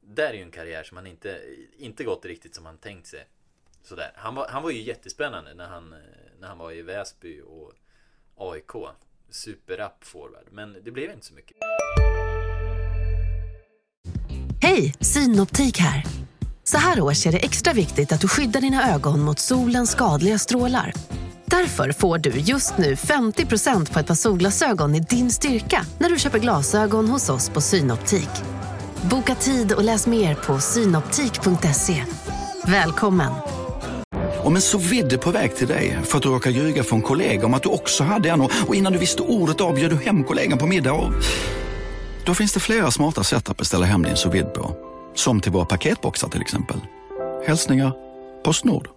[0.00, 1.40] Där är ju en karriär som han inte,
[1.76, 3.26] inte gått riktigt som han tänkt sig.
[3.88, 4.12] Sådär.
[4.16, 5.94] Han, var, han var ju jättespännande när han,
[6.40, 7.72] när han var i Väsby och
[8.36, 8.72] AIK.
[9.30, 10.44] Superrapp forward.
[10.50, 11.56] Men det blev inte så mycket.
[14.62, 16.04] Hej, Synoptik här.
[16.64, 20.38] Så här års är det extra viktigt att du skyddar dina ögon mot solens skadliga
[20.38, 20.92] strålar.
[21.44, 26.18] Därför får du just nu 50% på ett par solglasögon i din styrka när du
[26.18, 28.30] köper glasögon hos oss på Synoptik.
[29.10, 32.04] Boka tid och läs mer på synoptik.se.
[32.66, 33.55] Välkommen!
[34.46, 37.46] Om en så vidde på väg till dig för att du råkar ljuga från kollega
[37.46, 40.58] om att du också hade en och innan du visste ordet av du hem kollegan
[40.58, 41.12] på middag och...
[42.26, 44.76] Då finns det flera smarta sätt att beställa hem din sous på.
[45.14, 46.76] Som till våra paketboxar till exempel.
[47.46, 47.92] Hälsningar
[48.44, 48.88] Postnord.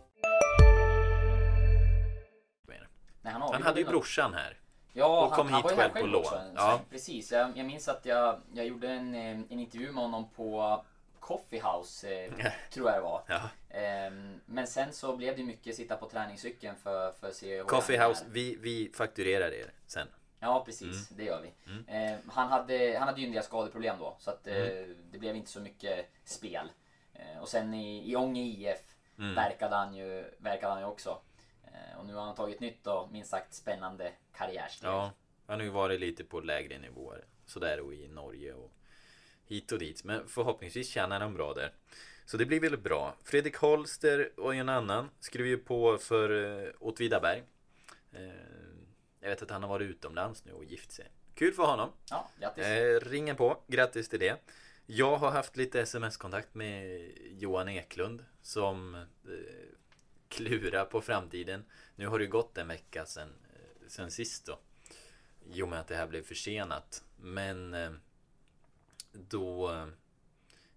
[3.23, 4.57] Han Han hade ju brorsan här.
[4.93, 6.23] Ja, Och han, kom han hit var ju själv på lån.
[6.55, 6.79] Ja.
[6.91, 10.81] Precis, jag, jag minns att jag, jag gjorde en, eh, en intervju med honom på
[11.29, 12.33] Coffee House, eh,
[12.71, 13.23] tror jag det var.
[13.27, 13.49] Ja.
[13.69, 17.67] Ehm, men sen så blev det mycket sitta på träningscykeln för, för CH.
[17.67, 20.07] Coffee House, vi, vi fakturerar er sen.
[20.39, 21.09] Ja, precis.
[21.09, 21.71] Det gör vi.
[21.71, 21.87] Mm.
[22.13, 24.95] Eh, han, hade, han hade ju en del skadeproblem då, så att, eh, Mm.
[25.11, 26.71] det blev inte så mycket spel.
[27.13, 29.35] Eh, och sen i, i Ånge IF Mm.
[29.35, 31.21] verkade, han ju, verkade han ju också.
[31.63, 34.89] Eh, och nu har han tagit nytt och minst sagt spännande karriärsteg.
[34.89, 35.11] Ja,
[35.47, 37.25] han har ju varit lite på lägre nivåer.
[37.45, 38.71] Sådär och i Norge och
[39.49, 40.03] hit och dit.
[40.03, 41.73] Men förhoppningsvis tjänar han bra där.
[42.25, 43.15] Så det blir väl bra.
[43.23, 47.43] Fredrik Holster och en annan skrev ju på för uh, Åtvidaberg.
[48.11, 48.21] Eh,
[49.19, 51.11] jag vet att han har varit utomlands nu och gift sig.
[51.35, 51.89] Kul för honom.
[52.09, 52.65] Ja, grattis.
[52.65, 54.41] Eh, ringer på, grattis till det.
[54.85, 59.01] Jag har haft lite sms-kontakt med Johan Eklund som eh,
[60.29, 61.65] klurar på framtiden.
[61.95, 64.59] Nu har det gått en vecka sedan, eh, sedan sist då.
[65.53, 67.03] I och med att det här blev försenat.
[67.17, 67.91] Men eh,
[69.11, 69.71] då...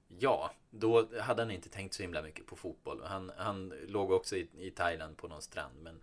[0.09, 3.03] Ja, då hade han inte tänkt så himla mycket på fotboll.
[3.05, 5.75] Han, han låg också i, i Thailand på någon strand.
[5.83, 6.01] Men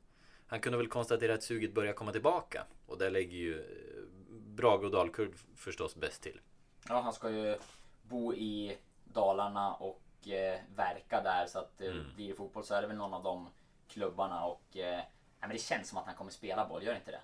[0.47, 2.65] han kunde väl konstatera att suget börjar komma tillbaka.
[2.85, 6.39] Och där lägger ju eh, Brage och Dalkurd förstås bäst till.
[6.87, 7.57] Ja, han ska ju
[8.03, 11.45] bo i Dalarna och eh, verka där.
[11.45, 12.05] Så att eh, Mm.
[12.15, 13.49] blir det fotboll så är det väl någon av de
[13.87, 14.45] klubbarna.
[14.45, 15.01] Och eh,
[15.39, 17.21] men det känns som att han kommer spela boll, gör inte det?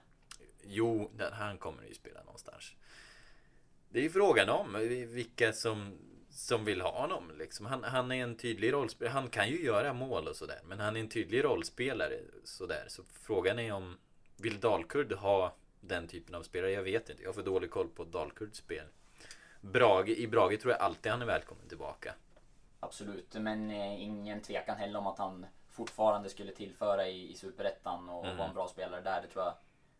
[0.63, 2.73] Jo, han kommer ju spela någonstans.
[3.95, 4.73] Det är ju frågan om
[5.07, 5.97] vilka som,
[6.29, 7.31] som vill ha honom.
[7.37, 7.65] Liksom.
[7.65, 9.13] Han, han är en tydlig rollspelare.
[9.13, 10.59] Han kan ju göra mål och sådär.
[10.63, 12.19] Men han är en tydlig rollspelare.
[12.43, 12.85] Sådär.
[12.87, 13.97] Så frågan är om
[14.37, 16.71] vill Dalkurd ha den typen av spelare?
[16.71, 17.21] Jag vet inte.
[17.23, 18.85] Jag har för dålig koll på Dalkurds spel.
[19.61, 22.13] Brage, I Brage tror jag alltid han är välkommen tillbaka.
[22.79, 28.09] Absolut, men eh, ingen tvekan heller om att han fortfarande skulle tillföra i, i Superettan
[28.09, 28.37] och Mm.
[28.37, 29.21] vara en bra spelare där.
[29.21, 29.53] Det tror jag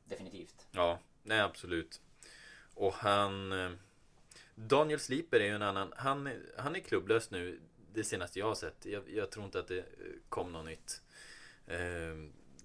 [0.05, 0.67] definitivt.
[0.71, 2.01] Ja, nej absolut.
[2.75, 3.51] Och han...
[3.51, 3.71] eh,
[4.55, 5.93] Daniel Sliper är ju en annan.
[5.97, 7.59] Han, han är klubblös nu.
[7.93, 8.85] Det senaste jag har sett.
[8.85, 9.83] Jag, jag tror inte att det eh,
[10.29, 11.01] kom något nytt.
[11.67, 11.77] Eh,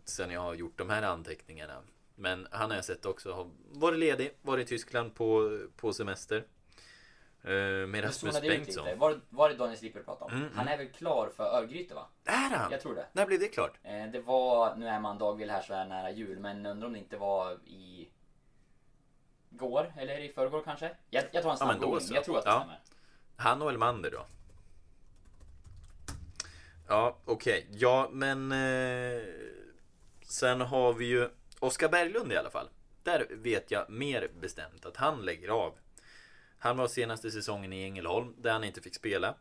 [0.05, 1.83] sen jag har gjort de här anteckningarna.
[2.15, 6.45] Men han har jag sett också har varit ledig, varit i Tyskland på, på semester.
[7.43, 7.51] Eh,
[7.87, 8.85] med Rasmus Bengtsson.
[8.85, 8.97] lite.
[8.97, 10.41] Var, var det Daniel Slipper du pratade om?
[10.41, 12.07] Mm, Han är väl klar för Örgryte va?
[12.25, 12.73] Är han?
[12.73, 13.07] Jag tror det.
[13.13, 13.79] När blev det klart?
[13.83, 16.93] Eh, Det var, nu är man dagvill här så här nära jul, men undrar om
[16.93, 18.09] det inte var i
[19.51, 20.91] går, eller i förrgår kanske?
[21.11, 22.15] Jag, jag tar en Ja, snabb då googling, så.
[22.15, 22.59] jag tror att det Ja.
[22.61, 22.81] stämmer.
[23.37, 24.27] Han och Elmander då?
[26.89, 27.67] Ja, okej.
[27.71, 28.53] Ja, men...
[28.53, 29.23] Eh,
[30.23, 32.69] sen har vi ju Oskar Berglund i alla fall.
[33.03, 35.75] Där vet jag mer bestämt att han lägger av.
[36.59, 39.35] Han var senaste säsongen i Ängelholm där han inte fick spela.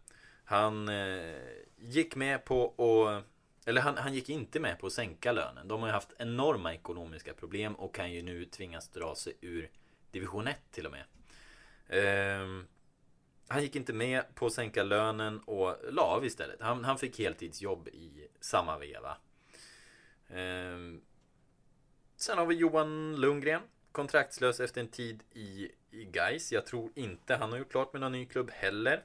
[0.46, 1.36] Han eh,
[1.78, 3.24] gick med på att...
[3.68, 5.68] Eller han, han gick inte med på att sänka lönen.
[5.68, 9.70] De har ju haft enorma ekonomiska problem och kan ju nu tvingas dra sig ur
[10.12, 11.04] division 1 till och med.
[11.90, 12.68] Ehm,
[13.48, 16.62] han gick inte med på att sänka lönen och la av istället.
[16.62, 19.18] Han, han fick heltidsjobb i samma veva.
[20.30, 21.02] Ehm,
[22.16, 23.62] sen har vi Johan Lundgren.
[23.92, 26.52] Kontraktslös efter en tid i, i Gais.
[26.52, 29.04] Jag tror inte han har gjort klart med någon ny klubb heller.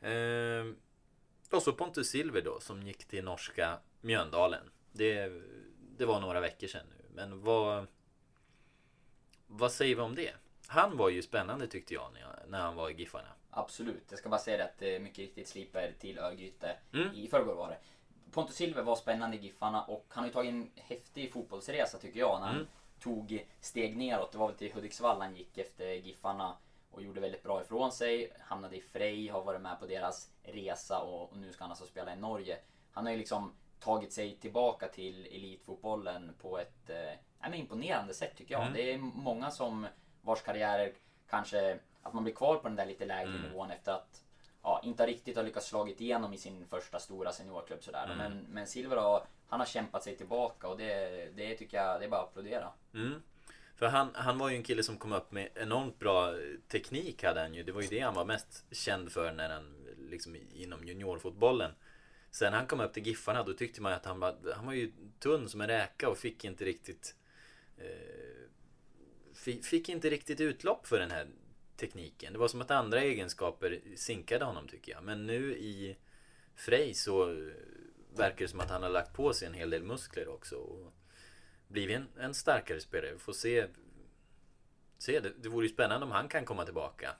[0.00, 0.76] Ehm,
[1.50, 4.70] och så Pontus Silver då som gick till norska Mjöndalen.
[4.92, 5.32] Det,
[5.98, 7.04] det var några veckor sedan nu.
[7.14, 7.86] Men vad...
[9.46, 10.32] Vad säger vi om det?
[10.66, 13.28] Han var ju spännande tyckte jag när, jag, när han var i Giffarna.
[13.50, 17.14] Absolut, jag ska bara säga det att det mycket riktigt Slipper till Örgryte Mm.
[17.14, 17.78] i förrgår var det.
[18.32, 22.20] Pontus Silver var spännande i Giffarna och han har ju tagit en häftig fotbollsresa tycker
[22.20, 22.66] jag när han Mm.
[23.00, 24.32] tog steg neråt.
[24.32, 26.56] Det var väl till Hudiksvall han gick efter Giffarna
[26.90, 28.32] och gjorde väldigt bra ifrån sig.
[28.40, 31.86] Hamnade i Frej, har varit med på deras resa och, och nu ska han alltså
[31.86, 32.58] spela i Norge.
[32.92, 38.54] Han har ju liksom tagit sig tillbaka till elitfotbollen på ett eh, imponerande sätt tycker
[38.54, 38.62] jag.
[38.62, 38.74] Mm.
[38.74, 39.86] Det är många som
[40.22, 40.92] vars karriärer
[41.30, 43.42] kanske att man blir kvar på den där lite lägre Mm.
[43.42, 44.22] nivån efter att
[44.62, 48.04] ja, inte riktigt har lyckats slagit igenom i sin första stora seniorklubb sådär.
[48.04, 48.18] Mm.
[48.18, 52.04] Men, men Silver har, han har kämpat sig tillbaka och det, det tycker jag, det
[52.06, 52.68] är bara att applådera.
[52.94, 53.22] Mm.
[53.74, 56.34] För han, han var ju en kille som kom upp med enormt bra
[56.68, 57.62] teknik hade han ju.
[57.62, 61.70] Det var ju det han var mest känd för när han liksom inom juniorfotbollen.
[62.36, 64.92] Sen han kom upp till Giffarna då tyckte man att han var, han var ju
[65.18, 67.16] tunn som en räka och fick inte riktigt
[67.78, 68.50] eh,
[69.62, 71.28] Fick inte riktigt utlopp för den här
[71.76, 72.32] tekniken.
[72.32, 75.04] Det var som att andra egenskaper sinkade honom tycker jag.
[75.04, 75.96] Men nu i
[76.54, 77.36] Frej så eh,
[78.16, 80.56] verkar det som att han har lagt på sig en hel del muskler också.
[80.56, 80.94] Och
[81.68, 83.12] blivit en, en starkare spelare.
[83.12, 83.66] Vi får se.
[84.98, 87.16] se det, det vore ju spännande om han kan komma tillbaka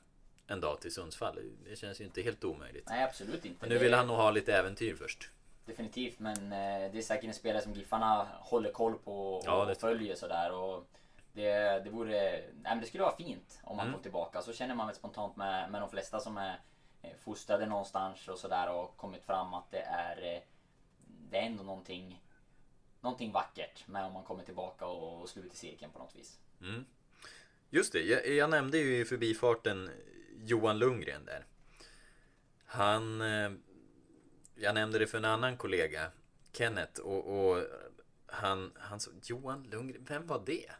[0.46, 1.38] en dag till Sundsvall.
[1.64, 2.88] Det känns ju inte helt omöjligt.
[2.88, 3.56] Nej absolut inte.
[3.60, 5.30] Men nu vill han nog ha lite äventyr först.
[5.64, 9.64] Definitivt, men eh, det är säkert en spelare som Giffarna håller koll på och, Ja,
[9.64, 10.52] det- följer sådär.
[10.52, 10.86] Och
[11.32, 11.52] det,
[11.84, 12.20] det vore...
[12.30, 13.98] Nej, men det skulle vara fint om man Mm.
[13.98, 14.42] får tillbaka.
[14.42, 16.60] Så känner man väl spontant med, med de flesta som är
[17.02, 20.34] eh, fostrade någonstans och sådär och kommit fram att det är...
[20.34, 20.40] eh,
[21.30, 22.22] Det är ändå någonting...
[23.00, 26.38] Någonting vackert med om man kommer tillbaka och, och sluter cirkeln på något vis.
[26.60, 26.84] Mm.
[27.70, 29.90] Just det, jag, jag nämnde ju i förbifarten
[30.44, 31.46] Johan Lundgren där.
[32.66, 33.20] Han...
[33.20, 33.50] Eh,
[34.58, 36.10] jag nämnde det för en annan kollega,
[36.52, 37.64] Kenneth, och, och
[38.26, 40.70] han, han sa Johan Lundgren, vem var det?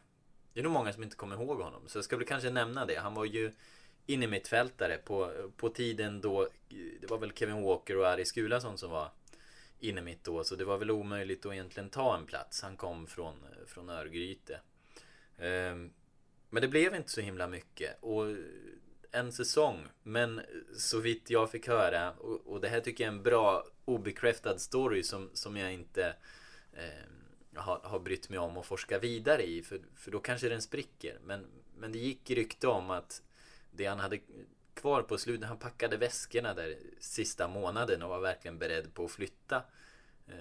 [0.53, 2.85] Det är nog många som inte kommer ihåg honom, så jag ska väl kanske nämna
[2.85, 2.95] det.
[2.95, 3.51] Han var ju
[4.05, 6.47] inne mittfältare på, på tiden då, eh,
[7.01, 9.11] det var väl Kevin Walker och Ari Skulason som var
[9.79, 12.61] inne mitt då, så det var väl omöjligt att egentligen ta en plats.
[12.61, 14.59] Han kom från, eh, från Örgryte.
[15.37, 15.93] Ehm,
[16.49, 17.97] men det blev inte så himla mycket.
[17.99, 18.25] Och
[19.11, 19.87] en säsong.
[20.03, 20.41] Men
[20.77, 22.11] så vitt jag fick höra.
[22.11, 26.15] Och, och det här tycker jag är en bra obekräftad story som, som jag inte
[26.73, 27.05] eh,
[27.55, 29.63] har, har brytt mig om att forska vidare i.
[29.63, 31.19] För, för då kanske den spricker.
[31.23, 31.45] Men,
[31.77, 33.21] men det gick rykte om att
[33.71, 34.19] det han hade
[34.73, 35.47] kvar på slutet.
[35.47, 39.63] Han packade väskorna där sista månaden och var verkligen beredd på att flytta.
[40.27, 40.35] Eh,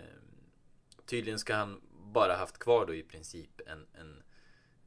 [1.07, 4.23] tydligen ska han bara haft kvar då i princip en, en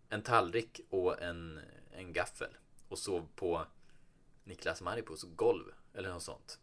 [0.09, 1.59] en tallrik och en,
[1.91, 2.57] en gaffel.
[2.89, 3.65] Och sov på
[4.43, 5.65] Niklas Maripos golv.
[5.93, 6.59] Eller något sånt.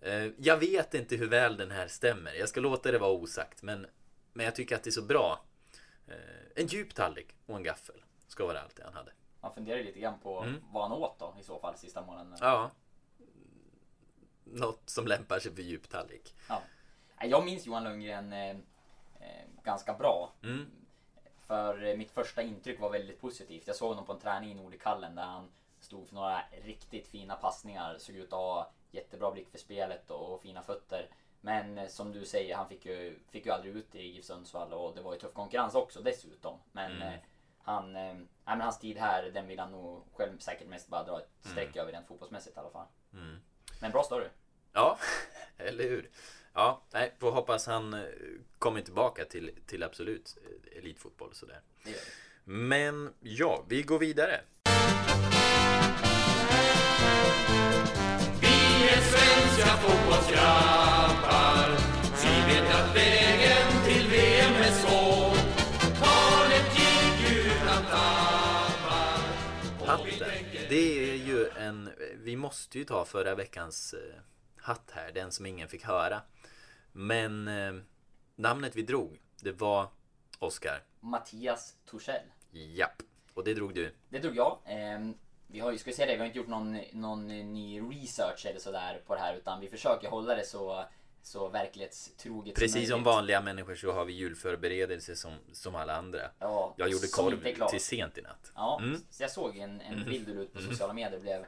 [0.00, 2.32] Eh, Jag vet inte hur väl den här stämmer.
[2.34, 3.62] Jag ska låta det vara osagt.
[3.62, 3.86] Men,
[4.32, 5.44] men jag tycker att det är så bra.
[6.06, 6.14] Eh,
[6.62, 8.02] En djup tallrik och en gaffel.
[8.26, 9.12] Ska vara allt det han hade.
[9.40, 10.60] Man funderar lite grann på Mm.
[10.72, 12.36] vad han åt då i så fall sista månaden.
[12.40, 12.70] Ja.
[14.44, 16.34] Något som lämpar sig för djup tallrik.
[16.48, 16.62] Ja.
[17.22, 18.56] Jag minns Johan Lundgren eh, eh,
[19.64, 20.32] ganska bra.
[20.42, 20.70] Mm.
[21.46, 23.66] För eh, mitt första intryck var väldigt positivt.
[23.66, 25.48] Jag såg honom på en träning i Nordikallen där han
[25.80, 27.96] stod för några riktigt fina passningar.
[27.98, 31.08] Såg ut att ha jättebra blick för spelet och fina fötter.
[31.40, 34.72] Men eh, som du säger, han fick ju, fick ju aldrig ut i GIF Sundsvall
[34.72, 36.58] och det var ju tuff konkurrens också dessutom.
[36.72, 37.02] Men Mm.
[37.08, 37.20] eh,
[37.66, 41.18] han, nej, men hans tid här, den vill han nog själv säkert mest bara dra
[41.20, 42.86] ett streck över den fotbollsmässigt i alla fall.
[43.12, 43.36] Mm.
[43.80, 44.28] Men bra story.
[44.72, 44.98] Ja,
[45.56, 46.10] eller hur?
[46.56, 48.00] Ja, nej, får hoppas han eh,
[48.58, 51.60] kommer tillbaka till, till absolut eh, elitfotboll sådär.
[51.86, 51.98] Yeah.
[52.44, 54.40] Men ja, vi går vidare.
[58.40, 61.78] Vi är svenska fotbollsgrabbar.
[62.22, 65.36] Vi vet att vägen till VM är svår.
[66.04, 69.20] Talet gick utan tappar
[69.86, 70.28] Hatten,
[70.68, 71.90] det är ju en...
[72.16, 74.00] Vi måste ju ta förra veckans eh,
[74.64, 76.22] hatt här, den som ingen fick höra.
[76.96, 77.74] Men eh,
[78.36, 79.88] namnet vi drog, det var
[80.38, 80.82] Oscar.
[81.00, 82.22] Mattias Torssell.
[82.50, 83.02] Japp.
[83.34, 83.90] Och det drog du.
[84.08, 84.58] Det drog jag.
[84.66, 85.14] Ehm,
[85.46, 88.60] vi har ju, ska säga det, vi har inte gjort någon, någon ny research eller
[88.60, 90.84] sådär på det här utan vi försöker hålla det så,
[91.22, 93.06] så verklighetstroget Precis som möjligt.
[93.06, 96.20] vanliga människor så har vi julförberedelse som, som alla andra.
[96.38, 98.52] Ja, Jag gjorde som korv till sent i natt.
[98.54, 99.00] Ja, Mm.
[99.10, 101.44] så jag såg en, en bild du ut på sociala medier blev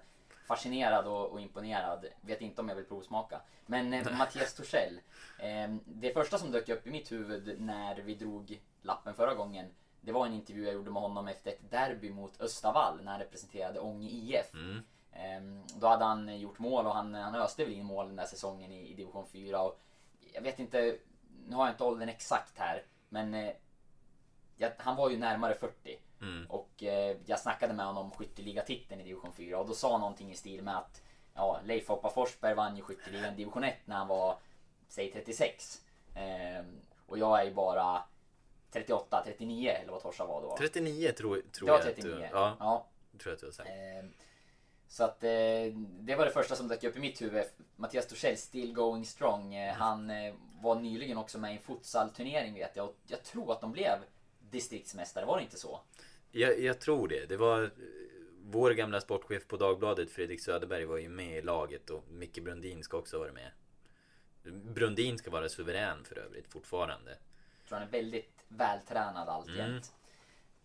[0.47, 2.07] fascinerad och, och imponerad.
[2.21, 3.41] Vet inte om jag vill provsmaka.
[3.67, 5.01] Men eh, Mattias Torssell.
[5.39, 9.67] Eh, det första som dök upp i mitt huvud när vi drog lappen förra gången.
[10.01, 13.21] Det var en intervju jag gjorde med honom efter ett derby mot Östavall när han
[13.21, 14.55] representerade Ånge IF.
[14.55, 14.83] Mm.
[15.13, 18.27] Ehm, Då hade han gjort mål och han, han öste väl in mål den där
[18.27, 19.63] säsongen i, i division 4.
[19.63, 19.81] Och
[20.35, 20.99] jag vet inte,
[21.47, 23.53] nu har jag inte åldern exakt här, men eh,
[24.57, 25.99] jag, han var ju närmare 40.
[26.27, 26.47] Mm.
[26.51, 30.01] Och eh, jag snackade med honom om skytteligatiteln i division 4 och då sa han
[30.01, 31.03] någonting i stil med att
[31.35, 34.39] ja, Leif Hoppa Forsberg vann ju skytteligan i division 1 när han var,
[34.89, 35.81] säg 36.
[36.15, 38.03] Ehm, och jag är ju bara
[38.71, 40.57] 38, 39 eller vad Torsa var då.
[40.59, 42.13] 39 tror, tror jag 39.
[42.15, 42.37] att du...
[42.37, 42.87] Ja, ja.
[43.19, 43.69] tror jag att du har sagt.
[43.71, 44.13] Ehm,
[44.89, 45.31] Så att eh,
[46.01, 47.45] det var det första som dök upp i mitt huvud.
[47.77, 49.55] Mattias Torssell, still going strong.
[49.55, 52.87] Eh, Han eh, var nyligen också med i en futsalturnering vet jag.
[52.87, 53.99] Och jag tror att de blev
[54.51, 55.81] distriktsmästare, var det inte så?
[56.37, 57.27] Jag, jag tror det.
[57.27, 57.63] Det var...
[57.63, 57.69] eh,
[58.49, 62.83] Vår gamla sportchef på Dagbladet, Fredrik Söderberg, var ju med i laget och Micke Brundin
[62.83, 63.51] ska också vara med.
[64.53, 67.11] Brundin ska vara suverän för övrigt fortfarande.
[67.11, 69.95] Jag tror han är väldigt vältränad alltjämt.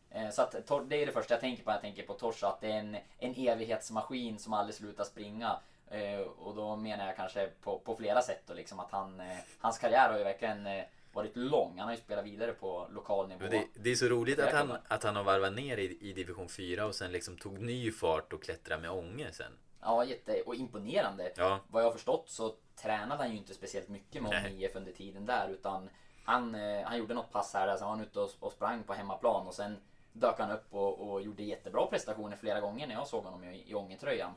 [0.10, 0.52] Eh, Så att
[0.90, 2.48] det är det första jag tänker på när jag tänker på Torsa.
[2.48, 5.60] Att det är en, en evighetsmaskin som aldrig slutar springa.
[5.88, 9.22] Eh, Och då menar jag kanske på, på flera sätt då, liksom att han,
[9.60, 10.68] hans karriär har ju verkligen
[11.14, 11.78] varit lång.
[11.78, 13.48] Han har ju spelat vidare på lokal nivå.
[13.50, 16.50] Det, det är så roligt att han, att han har varvat ner i, i division
[16.50, 19.52] 4 och sen liksom tog ny fart och klättrade med Ånge sen.
[19.82, 21.32] Ja, jätte och imponerande.
[21.36, 21.60] Ja.
[21.68, 24.64] Vad jag har förstått så tränade han ju inte speciellt mycket med Nej.
[24.64, 25.90] IF under tiden där utan
[26.24, 28.94] han, eh, han gjorde något pass här, alltså han var ute och, och sprang på
[28.94, 29.78] hemmaplan och sen
[30.14, 33.72] dök han upp och, och gjorde jättebra prestationer flera gånger när jag såg honom i,
[33.72, 34.34] i Ångetröjan.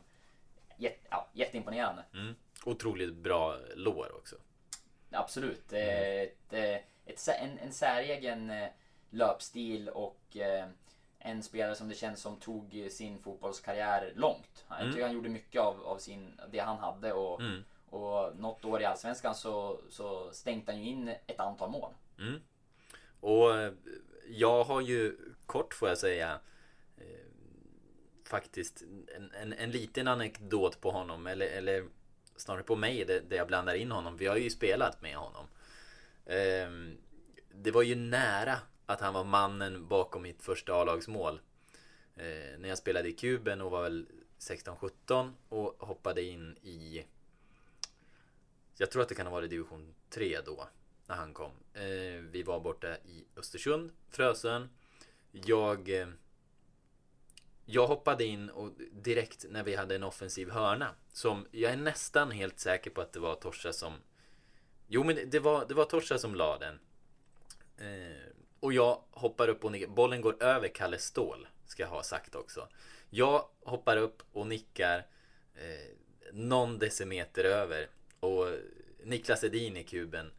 [0.76, 2.04] Jätte, ja, jätteimponerande.
[2.14, 2.34] Mm.
[2.64, 4.36] Otroligt bra lår också.
[5.14, 5.72] Absolut.
[5.72, 6.74] Eh, Ett, eh,
[7.06, 8.68] ett, en, en säregen eh,
[9.10, 10.66] löpstil och eh,
[11.18, 14.64] en spelare som det känns som tog sin fotbollskarriär långt.
[14.68, 17.64] Jag tycker han gjorde mycket av, av sin, det han hade och, Mm.
[17.90, 21.92] och något år i Allsvenskan så, så stänkte han ju in ett antal mål.
[22.18, 22.40] Mm.
[23.20, 23.50] Och
[24.28, 26.40] jag har ju kort får jag säga
[26.96, 27.04] eh,
[28.24, 28.82] faktiskt
[29.16, 31.84] en, en, en liten anekdot på honom eller, eller
[32.36, 34.16] snarare på mig där, det jag blandar in honom.
[34.16, 35.46] Vi har ju spelat med honom.
[36.26, 36.96] Ehm,
[37.52, 41.40] det var ju nära att han var mannen bakom mitt första A-lagsmål.
[42.16, 44.06] Eh, när jag spelade i kuben och var väl
[44.38, 47.04] 16-17 och hoppade in i
[48.76, 50.68] jag tror att det kan ha varit division 3 då
[51.06, 51.52] när han kom.
[51.74, 54.68] Eh, vi var borta i Östersund, Frösön.
[55.32, 56.08] Jag eh,
[57.66, 62.30] jag hoppade in och direkt när vi hade en offensiv hörna som jag är nästan
[62.30, 63.92] helt säker på att det var Torsa som
[64.86, 66.78] Jo men det var, det var Torsa som la den.
[67.76, 68.26] Eh,
[68.60, 69.86] och jag hoppar upp och nickar.
[69.86, 71.48] Bollen går över Kalle Ståhl.
[71.66, 72.68] Ska jag ha sagt också.
[73.10, 75.06] Jag hoppar upp och nickar
[75.54, 75.96] eh,
[76.32, 77.88] någon decimeter över.
[78.20, 78.46] Och
[79.04, 80.32] Niklas Edin i kuben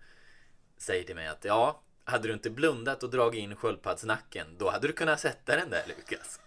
[0.78, 4.88] säger till mig att ja, hade du inte blundat och dragit in sköldpaddsnacken då hade
[4.88, 6.40] du kunnat sätta den där Lukas.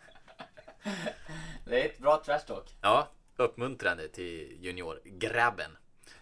[1.65, 2.75] Det är ett bra trash talk.
[2.81, 5.71] Ja, uppmuntrande till juniorgrabben.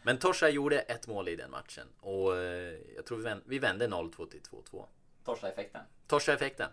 [0.03, 3.59] Men Torsa gjorde ett mål i den matchen och eh, jag tror vi vände, vi
[3.59, 4.87] vände 0-2 till 2-2.
[5.25, 5.83] Torsa-effekten.
[6.07, 6.71] Torsa-effekten.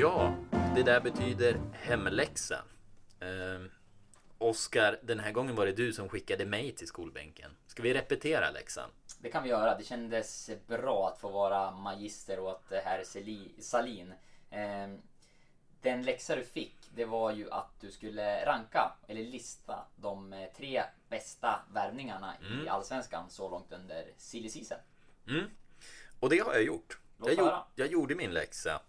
[0.00, 0.34] Ja,
[0.74, 2.58] det där betyder hemläxa.
[4.42, 7.50] Oskar, den här gången var det du som skickade mig till skolbänken.
[7.66, 8.90] Ska vi repetera läxan?
[9.20, 9.78] Det kan vi göra.
[9.78, 13.04] Det kändes bra att få vara magister åt herr
[13.60, 14.14] Salin.
[14.50, 14.98] Ehm,
[15.82, 20.48] Den läxa du fick, det var ju att du skulle ranka, eller lista, de eh,
[20.56, 22.34] tre bästa värvningarna
[22.64, 24.78] i Allsvenskan så långt under silly season.
[25.28, 25.44] Mm.
[26.20, 26.98] Och det har jag gjort.
[27.24, 28.80] Jag, gjorde, jag gjorde min läxa.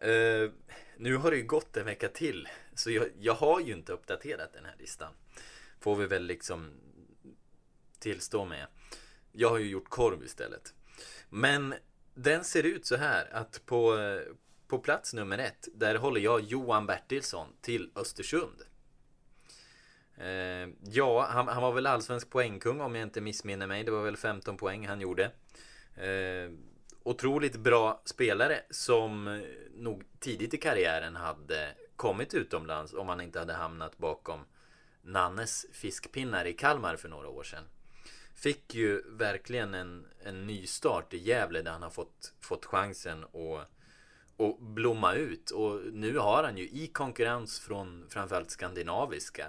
[0.00, 0.50] Eh,
[0.96, 2.48] nu har det ju gått en vecka till.
[2.74, 5.12] Så jag, jag har ju inte uppdaterat den här listan.
[5.80, 6.70] Får vi väl liksom
[7.98, 8.66] tillstå med.
[9.32, 10.74] Jag har ju gjort korv istället.
[11.28, 11.74] Men
[12.14, 13.98] den ser ut så här att på,
[14.68, 18.62] på plats nummer ett, där håller jag Johan Bertilsson till Östersund.
[20.16, 23.84] Eh, ja, han, han var väl allsvensk poängkung om jag inte missminner mig.
[23.84, 25.24] Det var väl 15 poäng han gjorde.
[25.96, 26.50] Eh,
[27.02, 29.42] otroligt bra spelare som
[29.74, 34.44] nog tidigt i karriären hade kommit utomlands om han inte hade hamnat bakom
[35.02, 37.64] Nannes fiskpinnar i Kalmar för några år sedan.
[38.34, 43.24] Fick ju verkligen en, en ny start i Gävle där han har fått, fått chansen
[43.24, 43.68] att
[44.36, 45.50] och blomma ut.
[45.50, 49.46] Och nu har han ju i konkurrens från framförallt skandinaviska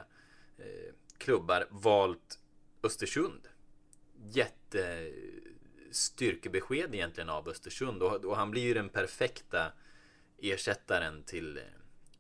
[0.58, 2.40] eh, klubbar valt
[2.84, 3.48] Östersund.
[4.30, 5.12] Jätte
[5.92, 9.72] styrkebesked egentligen av Östersund och, och han blir ju den perfekta
[10.42, 11.60] ersättaren till,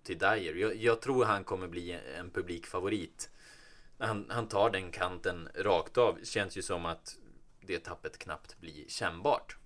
[0.04, 0.56] till Dyer.
[0.56, 3.30] Jag, jag tror han kommer bli en publikfavorit.
[3.98, 6.20] Han, han tar den kanten rakt av.
[6.24, 7.18] Känns ju som att
[7.62, 9.58] det tappet knappt blir kännbart.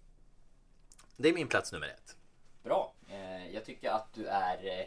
[1.17, 2.15] Det är min plats nummer ett.
[2.63, 2.93] Bra.
[3.09, 4.85] Eh, jag tycker att du är eh,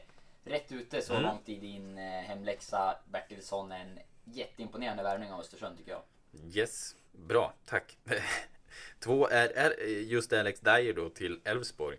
[0.51, 1.23] rätt ute så Mm.
[1.25, 2.97] långt i din eh, hemläxa.
[3.13, 6.03] Bertilsson en jätteimponerande värvning av Östersund tycker jag.
[6.57, 7.99] Yes, bra, tack.
[9.01, 11.99] Två är, är just Alex Dyer då till Elfsborg.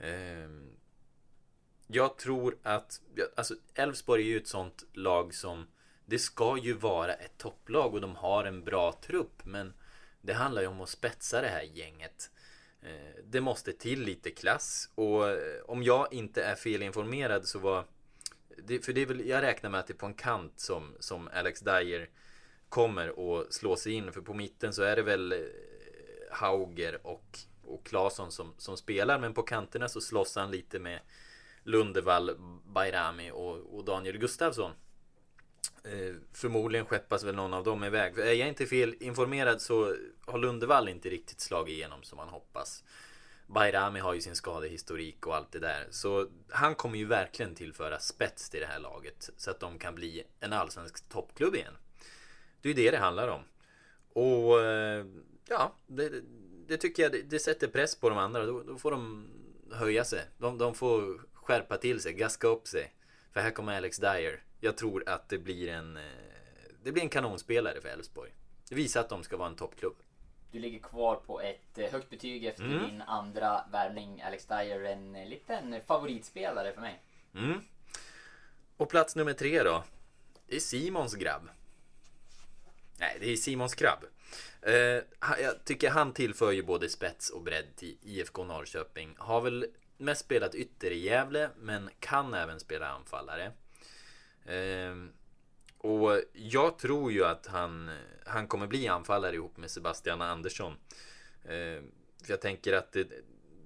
[0.00, 0.70] Ehm,
[1.90, 3.00] jag tror att,
[3.36, 5.66] alltså Elfsborg är ju ett sånt lag som
[6.06, 9.74] det ska ju vara ett topplag och de har en bra trupp men
[10.20, 12.30] det handlar ju om att spetsa det här gänget.
[12.82, 17.84] Eh, det måste till lite klass och eh, om jag inte är felinformerad så var
[18.56, 20.94] det, för det är väl, jag räknar med att det är på en kant som,
[20.98, 22.08] som Alex Dyer
[22.68, 24.12] kommer att slå sig in.
[24.12, 25.38] För på mitten så är det väl eh,
[26.30, 29.18] Hauger och, och Claesson som, som spelar.
[29.18, 31.00] Men på kanterna så slåss han lite med
[31.68, 34.70] Lundevall, Bayrami och, och Daniel Gustafsson.
[35.84, 38.14] Eh, förmodligen skeppas väl någon av dem iväg.
[38.14, 39.94] För är jag inte fel informerad så
[40.26, 42.84] har Lundevall inte riktigt slagit igenom som man hoppas.
[43.46, 45.86] Bayrami har ju sin skadehistorik och allt det där.
[45.90, 49.30] Så han kommer ju verkligen tillföra spets till det här laget.
[49.36, 51.74] Så att de kan bli en allsvensk toppklubb igen.
[52.60, 53.42] Det är ju det det handlar om.
[54.12, 55.06] Och eh,
[55.48, 56.12] ja, det,
[56.66, 58.46] det tycker jag det, det sätter press på de andra.
[58.46, 59.30] Då, då får de
[59.72, 60.24] höja sig.
[60.38, 62.92] De, de får skärpa till sig, gaska upp sig.
[63.32, 64.42] För här kommer Alex Dyer.
[64.60, 66.02] Jag tror att det blir en, eh,
[66.82, 68.30] det blir en kanonspelare för Elfsborg.
[68.68, 69.96] Det visar att de ska vara en toppklubb.
[70.52, 72.78] Du ligger kvar på ett eh, högt betyg efter Mm.
[72.86, 74.22] din andra värvning.
[74.22, 77.02] Alex Dyer, en eh, liten favoritspelare för mig.
[77.34, 77.60] Mm.
[78.76, 79.84] Och plats nummer tre då.
[80.46, 81.48] Det är Simons grabb.
[82.98, 83.76] Nej, det är Simons.
[83.82, 89.14] Eh, ha- jag tycker han tillför ju både spets och bredd till IFK Norrköping.
[89.18, 89.66] Har väl
[89.98, 93.52] mest spelat ytter i Gävle, men kan även spela anfallare.
[94.44, 94.94] Eh,
[95.78, 97.90] och jag tror ju att han,
[98.26, 100.72] han kommer bli anfallare ihop med Sebastian Andersson.
[101.44, 101.82] Eh,
[102.24, 103.08] för jag tänker att det,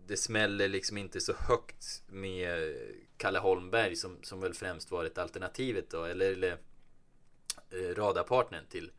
[0.06, 2.76] det smäller liksom inte så högt med
[3.16, 6.58] Kalle Holmberg som, som väl främst varit alternativet då, eller, eller
[7.70, 8.90] eh, radarpartnern till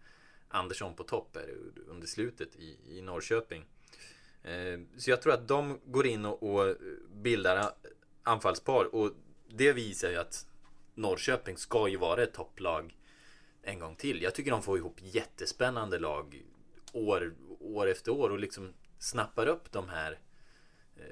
[0.48, 1.38] Andersson på topp
[1.88, 3.66] under slutet i, i Norrköping.
[4.44, 6.76] Eh, så jag tror att de går in och, och
[7.12, 7.72] bildar
[8.24, 9.12] anfallspar och
[9.48, 10.46] det visar ju att
[10.96, 12.98] Norrköping ska ju vara ett topplag
[13.62, 14.22] en gång till.
[14.22, 16.44] Jag tycker de får ihop jättespännande lag
[16.94, 20.20] år, år efter år och liksom snappar upp de här
[20.96, 21.04] eh,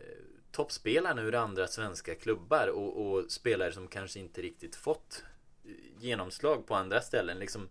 [0.52, 5.24] toppspelarna ur andra svenska klubbar och, och spelare som kanske inte riktigt fått
[5.66, 7.40] eh, genomslag på andra ställen.
[7.40, 7.70] Liksom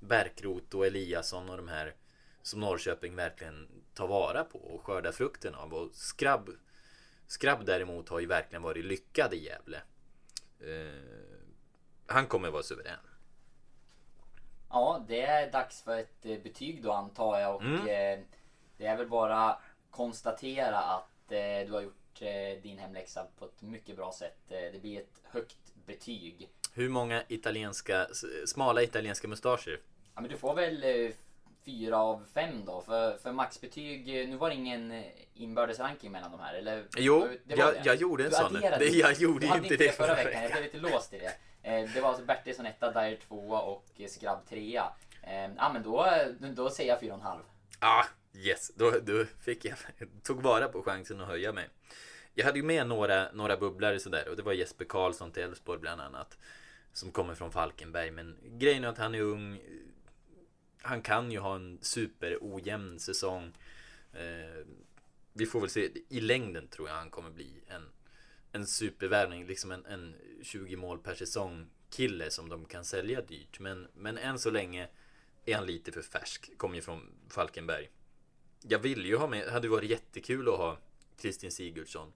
[0.00, 1.94] Bärkroth och Eliasson och de här
[2.48, 5.74] som Norrköping verkligen tar vara på och skördar frukten av.
[5.74, 6.50] Och Skrabb,
[7.26, 9.82] Skrabb däremot har ju verkligen varit lyckad i Gävle.
[10.60, 11.40] Eh,
[12.06, 12.98] han kommer vara suverän.
[14.70, 17.80] Ja, det är dags för ett eh, betyg då antar jag och Mm.
[18.20, 18.24] eh,
[18.76, 19.58] det är väl bara
[19.90, 24.38] konstatera att eh, du har gjort eh, din hemläxa på ett mycket bra sätt.
[24.48, 26.48] Det blir ett högt betyg.
[26.72, 28.06] Hur många italienska,
[28.46, 29.80] smala italienska mustascher?
[30.14, 30.84] Ja, men du får väl
[31.64, 34.20] fyra av fem då för, för maxbetyg.
[34.22, 35.04] eh, Nu var det ingen eh,
[35.34, 36.84] inbördes ranking mellan de här eller?
[36.96, 38.52] Jo, jag, jag gjorde en Du sån.
[38.52, 40.42] Det, jag gjorde Du hade inte det förra veckan.
[40.42, 41.34] Jag blev lite låst i det.
[41.62, 44.84] Eh, Det var alltså Bertilsson etta, Dyer tvåa och Skrabb trea.
[45.22, 46.06] Eh, Ja men då,
[46.40, 47.40] då säger jag fyra och en halv.
[47.78, 48.04] Ah,
[48.34, 48.70] yes.
[48.76, 49.76] Då, då fick jag,
[50.22, 51.68] tog vara på chansen att höja mig.
[52.34, 55.80] Jag hade ju med några, några bubblare sådär och det var Jesper Karlsson till Elfsborg
[55.80, 56.38] bland annat.
[56.92, 59.60] Som kommer från Falkenberg men grejen är att han är ung.
[60.82, 63.52] Han kan ju ha en super ojämn säsong.
[64.12, 64.66] Eh,
[65.32, 65.90] vi får väl se.
[66.08, 67.88] I längden tror jag han kommer bli en,
[68.52, 69.46] en supervärvning.
[69.46, 73.60] Liksom en, en 20 mål per säsong kille som de kan sälja dyrt.
[73.60, 74.88] Men, men än så länge
[75.44, 76.58] är han lite för färsk.
[76.58, 77.90] Kommer ju från Falkenberg.
[78.62, 80.78] Jag vill ju ha med, det hade varit jättekul att ha
[81.16, 82.12] Kristin Sigurdsson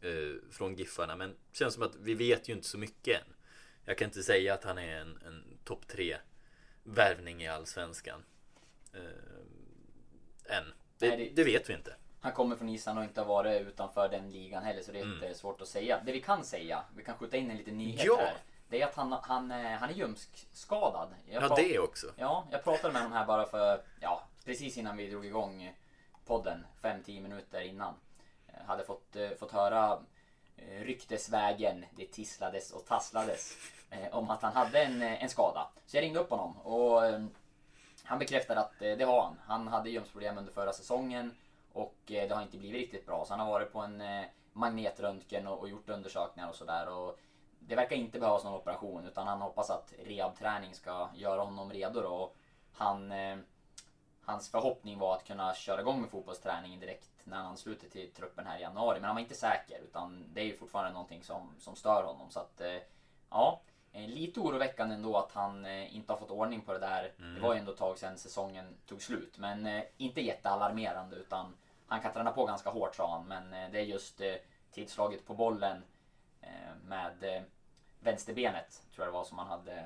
[0.00, 1.16] eh, från Giffarna.
[1.16, 3.34] Men känns som att vi vet ju inte så mycket än.
[3.84, 6.16] Jag kan inte säga att han är en, en topp tre
[6.84, 8.24] värvning i Allsvenskan.
[8.94, 10.72] Eh, än.
[10.98, 11.96] Det, Nej, det- det vet vi inte.
[12.20, 15.02] Han kommer från Island och inte har varit utanför den ligan heller så det är
[15.02, 15.14] Mm.
[15.24, 16.00] inte svårt att säga.
[16.06, 18.16] Det vi kan säga, vi kan skjuta in en liten nyhet Ja.
[18.16, 18.36] här.
[18.68, 21.14] Det är att han, han, eh, han är ljumskskadad.
[21.26, 22.06] Jag Ja, det också.
[22.16, 25.74] Ja, jag pratade med honom här bara för, ja, precis innan vi drog igång
[26.26, 27.94] podden, 5-10 minuter innan.
[28.48, 30.00] Eh, Hade fått, eh, fått höra
[30.56, 33.56] eh, ryktesvägen, det tisslades och tasslades
[33.90, 35.68] Eh, om att han hade en, eh, en skada.
[35.86, 37.24] Så jag ringde upp honom och eh,
[38.04, 39.40] han bekräftade att eh, det har han.
[39.46, 41.34] Han hade ljumsproblem under förra säsongen
[41.72, 43.24] och eh, det har inte blivit riktigt bra.
[43.24, 46.88] Så han har varit på en eh, magnetröntgen och, och gjort undersökningar och sådär.
[47.58, 52.00] Det verkar inte behövas någon operation utan han hoppas att rehabträning ska göra honom redo
[52.00, 52.32] då.
[52.72, 53.36] Han, eh,
[54.24, 58.46] hans förhoppning var att kunna köra igång med fotbollsträningen direkt när han ansluter till truppen
[58.46, 59.00] här i januari.
[59.00, 62.30] Men han var inte säker utan det är ju fortfarande någonting som, som stör honom.
[62.30, 62.78] Så att eh,
[63.30, 63.60] ja,
[63.94, 67.12] lite oroväckande ändå att han eh, inte har fått ordning på det där.
[67.34, 69.38] Det var ju ändå ett tag sedan säsongen tog slut.
[69.38, 71.54] Men eh, inte jättealarmerande utan
[71.86, 73.28] han kan träna på ganska hårt sa han.
[73.28, 74.34] Men eh, det är just eh,
[74.72, 75.82] tidslaget på bollen
[76.40, 77.42] eh, med eh,
[78.00, 79.84] vänsterbenet tror jag det var som han hade eh,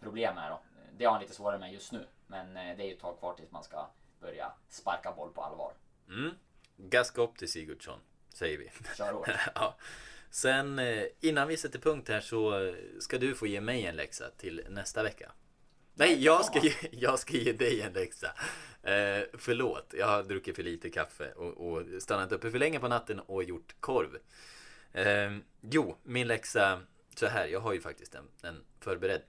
[0.00, 0.60] problem med då.
[0.96, 2.06] Det har han lite svårare med just nu.
[2.26, 3.86] Men eh, det är ju ett tag kvar tills man ska
[4.20, 5.72] börja sparka boll på allvar.
[6.08, 6.34] Mm.
[6.76, 8.70] Gaska upp till Sigurdsson, säger vi.
[8.96, 9.28] Kör hårt.
[9.54, 9.76] ja.
[10.34, 13.96] Sen eh, innan vi sätter punkt här så eh, ska du få ge mig en
[13.96, 15.32] läxa till nästa vecka.
[15.94, 18.26] Nej, jag ska ge, jag ska ge dig en läxa.
[18.82, 22.88] Eh, förlåt, jag har druckit för lite kaffe och, och stannat uppe för länge på
[22.88, 24.18] natten och gjort korv.
[24.92, 26.80] Eh, jo, min läxa
[27.16, 27.46] så här.
[27.46, 29.22] Jag har ju faktiskt en, en förberedd.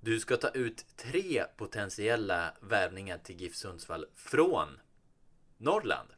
[0.00, 4.78] Du ska ta ut tre potentiella värvningar till GIF Sundsvall från
[5.56, 6.08] Norrland.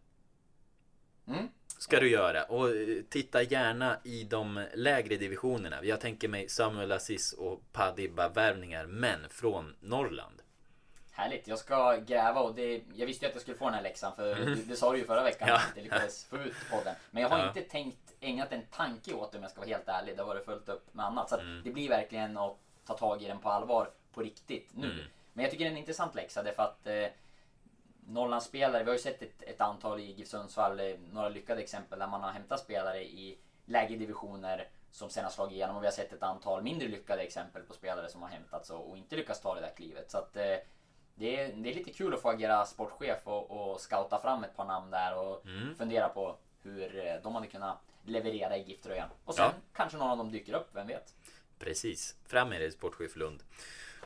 [1.96, 2.00] Mm.
[2.00, 2.44] Ska du göra.
[2.44, 5.84] Och eh, titta gärna i de lägre divisionerna.
[5.84, 10.42] Jag tänker mig Samuel Aziz och Padibba värvningar, men från Norrland.
[11.12, 13.82] Härligt, jag ska gräva och det, jag visste ju att jag skulle få den här
[13.82, 15.54] läxan för det, det sa du ju förra veckan Ja.
[15.56, 16.94] att jag lyckades få ut podden.
[17.10, 17.48] Men jag har Ja.
[17.48, 20.16] inte tänkt, ägnat en tanke åt det om jag ska vara helt ärlig.
[20.16, 21.30] Det har varit fullt upp med annat.
[21.30, 21.60] Så Mm.
[21.64, 24.86] det blir verkligen att ta tag i den på allvar på riktigt nu.
[24.92, 25.04] Mm.
[25.32, 27.06] Men jag tycker det är en intressant läxa därför att eh,
[28.06, 31.98] Norrlandsspelare, vi har ju sett ett, ett antal i GIF Sundsvall, eh, några lyckade exempel
[31.98, 35.86] där man har hämtat spelare i lägre divisioner som sen har slagit igenom och vi
[35.86, 39.16] har sett ett antal mindre lyckade exempel på spelare som har hämtats och, och inte
[39.16, 40.10] lyckats ta det där klivet.
[40.10, 40.56] Så att eh,
[41.14, 44.56] det är, det är lite kul att få agera sportchef och, och scouta fram ett
[44.56, 45.74] par namn där och Mm.
[45.74, 49.08] fundera på hur eh, de hade kunnat leverera i GIF-tröjan.
[49.24, 49.52] Och sen Ja.
[49.74, 51.14] kanske någon av dem dyker upp, vem vet?
[51.58, 52.16] Precis.
[52.26, 53.42] Fram med det, sportchef Lund.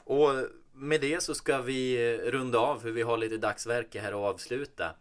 [0.09, 4.35] Och med det så ska vi runda av för vi har lite dagsverke här att
[4.35, 4.95] avsluta.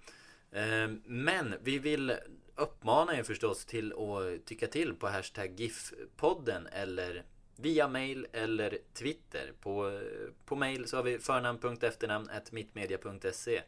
[0.51, 2.16] Eh, Men vi vill
[2.55, 7.24] uppmana er förstås till att tycka till på hashtag GIF-podden eller
[7.55, 9.51] via mail eller Twitter.
[9.62, 10.01] På,
[10.45, 13.62] på mail så har vi förnamn.efternamn mittmedia.se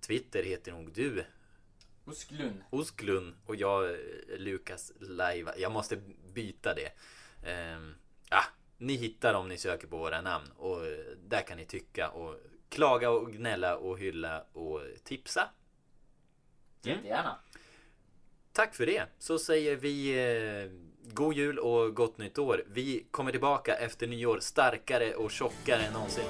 [0.00, 1.24] Twitter heter nog du
[2.06, 2.62] Usklun.
[2.70, 3.96] Osklund och jag
[4.38, 5.56] Lukas Laiva.
[5.56, 6.00] Jag måste
[6.34, 6.92] byta det.
[7.50, 7.94] Ehm,
[8.30, 8.42] ja,
[8.78, 10.98] ni hittar om ni söker på våra namn och eh,
[11.28, 12.34] där kan ni tycka och
[12.68, 15.40] klaga och gnälla och hylla och tipsa.
[16.84, 16.96] Mm.
[16.96, 17.38] Jättegärna.
[18.52, 19.02] Tack för det.
[19.18, 20.70] Så säger vi eh,
[21.12, 22.64] god jul och gott nytt år.
[22.66, 26.24] Vi kommer tillbaka efter nyår starkare och tjockare än någonsin.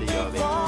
[0.00, 0.67] Det gör vi.